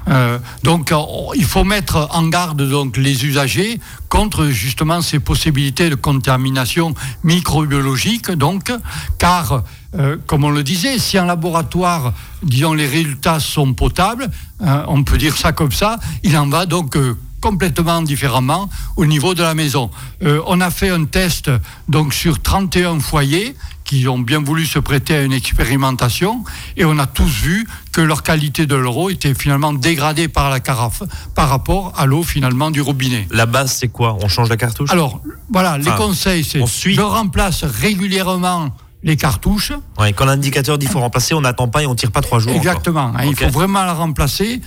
Euh, 0.07 0.39
donc, 0.63 0.91
euh, 0.91 0.97
il 1.35 1.45
faut 1.45 1.63
mettre 1.63 2.07
en 2.11 2.27
garde 2.27 2.67
donc 2.67 2.97
les 2.97 3.23
usagers 3.23 3.79
contre 4.09 4.47
justement 4.47 5.01
ces 5.01 5.19
possibilités 5.19 5.89
de 5.89 5.95
contamination 5.95 6.95
microbiologique. 7.23 8.31
Donc, 8.31 8.71
car, 9.19 9.63
euh, 9.95 10.17
comme 10.25 10.43
on 10.43 10.49
le 10.49 10.63
disait, 10.63 10.97
si 10.99 11.19
en 11.19 11.25
laboratoire, 11.25 12.13
disons, 12.43 12.73
les 12.73 12.87
résultats 12.87 13.39
sont 13.39 13.73
potables, 13.73 14.29
hein, 14.59 14.83
on 14.87 15.03
peut 15.03 15.17
dire 15.17 15.37
ça 15.37 15.51
comme 15.51 15.71
ça, 15.71 15.99
il 16.23 16.35
en 16.37 16.47
va 16.47 16.65
donc 16.65 16.97
euh, 16.97 17.15
complètement 17.41 18.01
différemment 18.01 18.69
au 18.95 19.05
niveau 19.05 19.33
de 19.33 19.41
la 19.43 19.53
maison. 19.55 19.89
Euh, 20.23 20.41
on 20.47 20.61
a 20.61 20.69
fait 20.69 20.89
un 20.89 21.05
test 21.05 21.51
donc 21.89 22.13
sur 22.13 22.41
31 22.41 22.99
foyers 22.99 23.55
qui 23.83 24.07
ont 24.07 24.19
bien 24.19 24.41
voulu 24.41 24.65
se 24.65 24.79
prêter 24.79 25.15
à 25.15 25.21
une 25.23 25.33
expérimentation 25.33 26.43
et 26.77 26.85
on 26.85 26.97
a 26.97 27.07
tous 27.07 27.27
vu 27.29 27.67
que 27.91 27.99
leur 27.99 28.23
qualité 28.23 28.65
de 28.65 28.75
l'eau 28.75 29.09
était 29.09 29.33
finalement 29.33 29.73
dégradée 29.73 30.29
par 30.29 30.49
la 30.49 30.61
carafe 30.61 31.03
par 31.35 31.49
rapport 31.49 31.91
à 31.97 32.05
l'eau 32.05 32.23
finalement 32.23 32.71
du 32.71 32.79
robinet. 32.79 33.27
La 33.31 33.45
base, 33.45 33.73
c'est 33.73 33.89
quoi? 33.89 34.17
On 34.21 34.29
change 34.29 34.47
la 34.47 34.55
cartouche? 34.55 34.89
Alors 34.91 35.21
voilà, 35.51 35.77
les 35.77 35.91
conseils 35.91 36.45
c'est 36.45 36.65
suit. 36.67 36.95
je 36.95 37.01
remplace 37.01 37.65
régulièrement 37.65 38.69
les 39.03 39.17
cartouches. 39.17 39.73
Ouais, 39.99 40.13
Quand 40.13 40.25
l'indicateur 40.25 40.77
dit 40.77 40.85
faut 40.85 40.99
remplacer, 40.99 41.33
on 41.33 41.41
n'attend 41.41 41.67
pas 41.67 41.81
et 41.83 41.87
on 41.87 41.95
tire 41.95 42.11
pas 42.11 42.21
trois 42.21 42.39
jours. 42.39 42.53
Exactement. 42.53 43.11
hein, 43.15 43.23
Il 43.25 43.35
faut 43.35 43.49
vraiment 43.49 43.83
la 43.83 43.93
remplacer. 43.93 44.61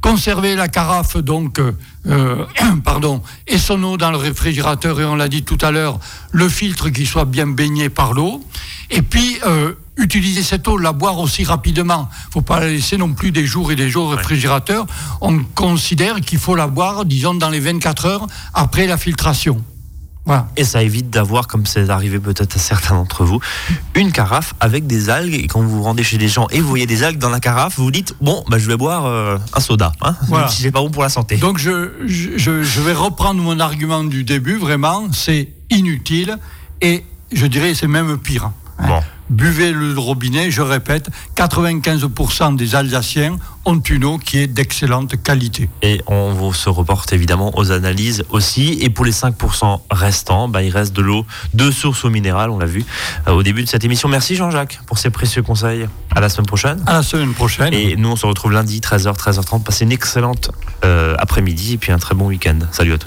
Conserver 0.00 0.54
la 0.54 0.68
carafe, 0.68 1.16
donc, 1.16 1.58
euh, 1.58 1.72
euh, 2.06 2.44
pardon, 2.84 3.22
et 3.46 3.58
son 3.58 3.82
eau 3.82 3.96
dans 3.96 4.10
le 4.10 4.16
réfrigérateur, 4.16 5.00
et 5.00 5.04
on 5.04 5.16
l'a 5.16 5.28
dit 5.28 5.42
tout 5.42 5.58
à 5.60 5.72
l'heure, 5.72 5.98
le 6.30 6.48
filtre 6.48 6.88
qui 6.90 7.04
soit 7.04 7.24
bien 7.24 7.48
baigné 7.48 7.88
par 7.88 8.12
l'eau. 8.12 8.44
Et 8.90 9.02
puis, 9.02 9.38
euh, 9.44 9.72
utiliser 9.96 10.42
cette 10.42 10.68
eau, 10.68 10.78
la 10.78 10.92
boire 10.92 11.18
aussi 11.18 11.44
rapidement. 11.44 12.08
Il 12.10 12.28
ne 12.28 12.32
faut 12.32 12.42
pas 12.42 12.60
la 12.60 12.68
laisser 12.68 12.96
non 12.96 13.12
plus 13.12 13.32
des 13.32 13.44
jours 13.44 13.72
et 13.72 13.76
des 13.76 13.90
jours 13.90 14.06
au 14.06 14.10
réfrigérateur. 14.10 14.86
On 15.20 15.40
considère 15.54 16.20
qu'il 16.20 16.38
faut 16.38 16.54
la 16.54 16.68
boire, 16.68 17.04
disons, 17.04 17.34
dans 17.34 17.50
les 17.50 17.60
24 17.60 18.06
heures 18.06 18.26
après 18.54 18.86
la 18.86 18.96
filtration. 18.96 19.62
Et 20.56 20.64
ça 20.64 20.82
évite 20.82 21.10
d'avoir, 21.10 21.46
comme 21.46 21.64
c'est 21.66 21.88
arrivé 21.90 22.18
peut-être 22.18 22.56
à 22.56 22.58
certains 22.58 22.94
d'entre 22.94 23.24
vous, 23.24 23.40
une 23.94 24.12
carafe 24.12 24.54
avec 24.60 24.86
des 24.86 25.10
algues. 25.10 25.34
Et 25.34 25.46
quand 25.46 25.60
vous 25.60 25.70
vous 25.70 25.82
rendez 25.82 26.02
chez 26.02 26.18
des 26.18 26.28
gens 26.28 26.46
et 26.50 26.60
vous 26.60 26.68
voyez 26.68 26.86
des 26.86 27.02
algues 27.02 27.18
dans 27.18 27.30
la 27.30 27.40
carafe, 27.40 27.76
vous 27.78 27.84
vous 27.84 27.90
dites 27.90 28.14
bon, 28.20 28.44
bah, 28.48 28.58
je 28.58 28.66
vais 28.68 28.76
boire 28.76 29.06
euh, 29.06 29.38
un 29.54 29.60
soda, 29.60 29.92
hein, 30.02 30.14
Voilà. 30.28 30.44
même 30.46 30.52
si 30.52 30.62
c'est 30.62 30.70
pas 30.70 30.80
bon 30.80 30.90
pour 30.90 31.02
la 31.02 31.08
santé. 31.08 31.36
Donc 31.36 31.58
je, 31.58 31.90
je, 32.06 32.80
vais 32.80 32.92
reprendre 32.92 33.40
mon 33.42 33.58
argument 33.60 34.04
du 34.04 34.24
début, 34.24 34.56
vraiment, 34.58 35.08
c'est 35.12 35.48
inutile 35.70 36.36
et 36.80 37.04
je 37.32 37.46
dirais 37.46 37.74
c'est 37.74 37.88
même 37.88 38.18
pire. 38.18 38.50
hein. 38.78 39.00
Buvez 39.30 39.72
le 39.72 39.98
robinet, 39.98 40.50
je 40.50 40.62
répète, 40.62 41.10
95% 41.36 42.56
des 42.56 42.74
Alsaciens 42.74 43.36
ont 43.64 43.78
une 43.78 44.04
eau 44.04 44.18
qui 44.18 44.38
est 44.38 44.46
d'excellente 44.46 45.22
qualité. 45.22 45.68
Et 45.82 46.00
on 46.06 46.32
vous 46.32 46.54
se 46.54 46.70
reporte 46.70 47.12
évidemment 47.12 47.56
aux 47.58 47.70
analyses 47.70 48.24
aussi. 48.30 48.78
Et 48.80 48.88
pour 48.88 49.04
les 49.04 49.12
5% 49.12 49.80
restants, 49.90 50.48
bah, 50.48 50.62
il 50.62 50.70
reste 50.70 50.94
de 50.94 51.02
l'eau 51.02 51.26
de 51.54 51.70
source 51.70 52.04
eau 52.04 52.10
minérale, 52.10 52.50
on 52.50 52.58
l'a 52.58 52.66
vu 52.66 52.84
euh, 53.26 53.32
au 53.32 53.42
début 53.42 53.62
de 53.62 53.68
cette 53.68 53.84
émission. 53.84 54.08
Merci 54.08 54.36
Jean-Jacques 54.36 54.80
pour 54.86 54.98
ces 54.98 55.10
précieux 55.10 55.42
conseils. 55.42 55.86
À 56.14 56.20
la 56.20 56.30
semaine 56.30 56.46
prochaine. 56.46 56.82
À 56.86 56.94
la 56.94 57.02
semaine 57.02 57.34
prochaine. 57.34 57.74
Et 57.74 57.96
nous, 57.96 58.08
on 58.08 58.16
se 58.16 58.26
retrouve 58.26 58.52
lundi, 58.52 58.80
13h, 58.80 59.16
13h30. 59.16 59.62
Passez 59.62 59.84
une 59.84 59.92
excellente 59.92 60.50
euh, 60.84 61.14
après-midi 61.18 61.74
et 61.74 61.76
puis 61.76 61.92
un 61.92 61.98
très 61.98 62.14
bon 62.14 62.26
week-end. 62.26 62.58
Salut 62.72 62.94
à 62.94 62.98
tous. 62.98 63.06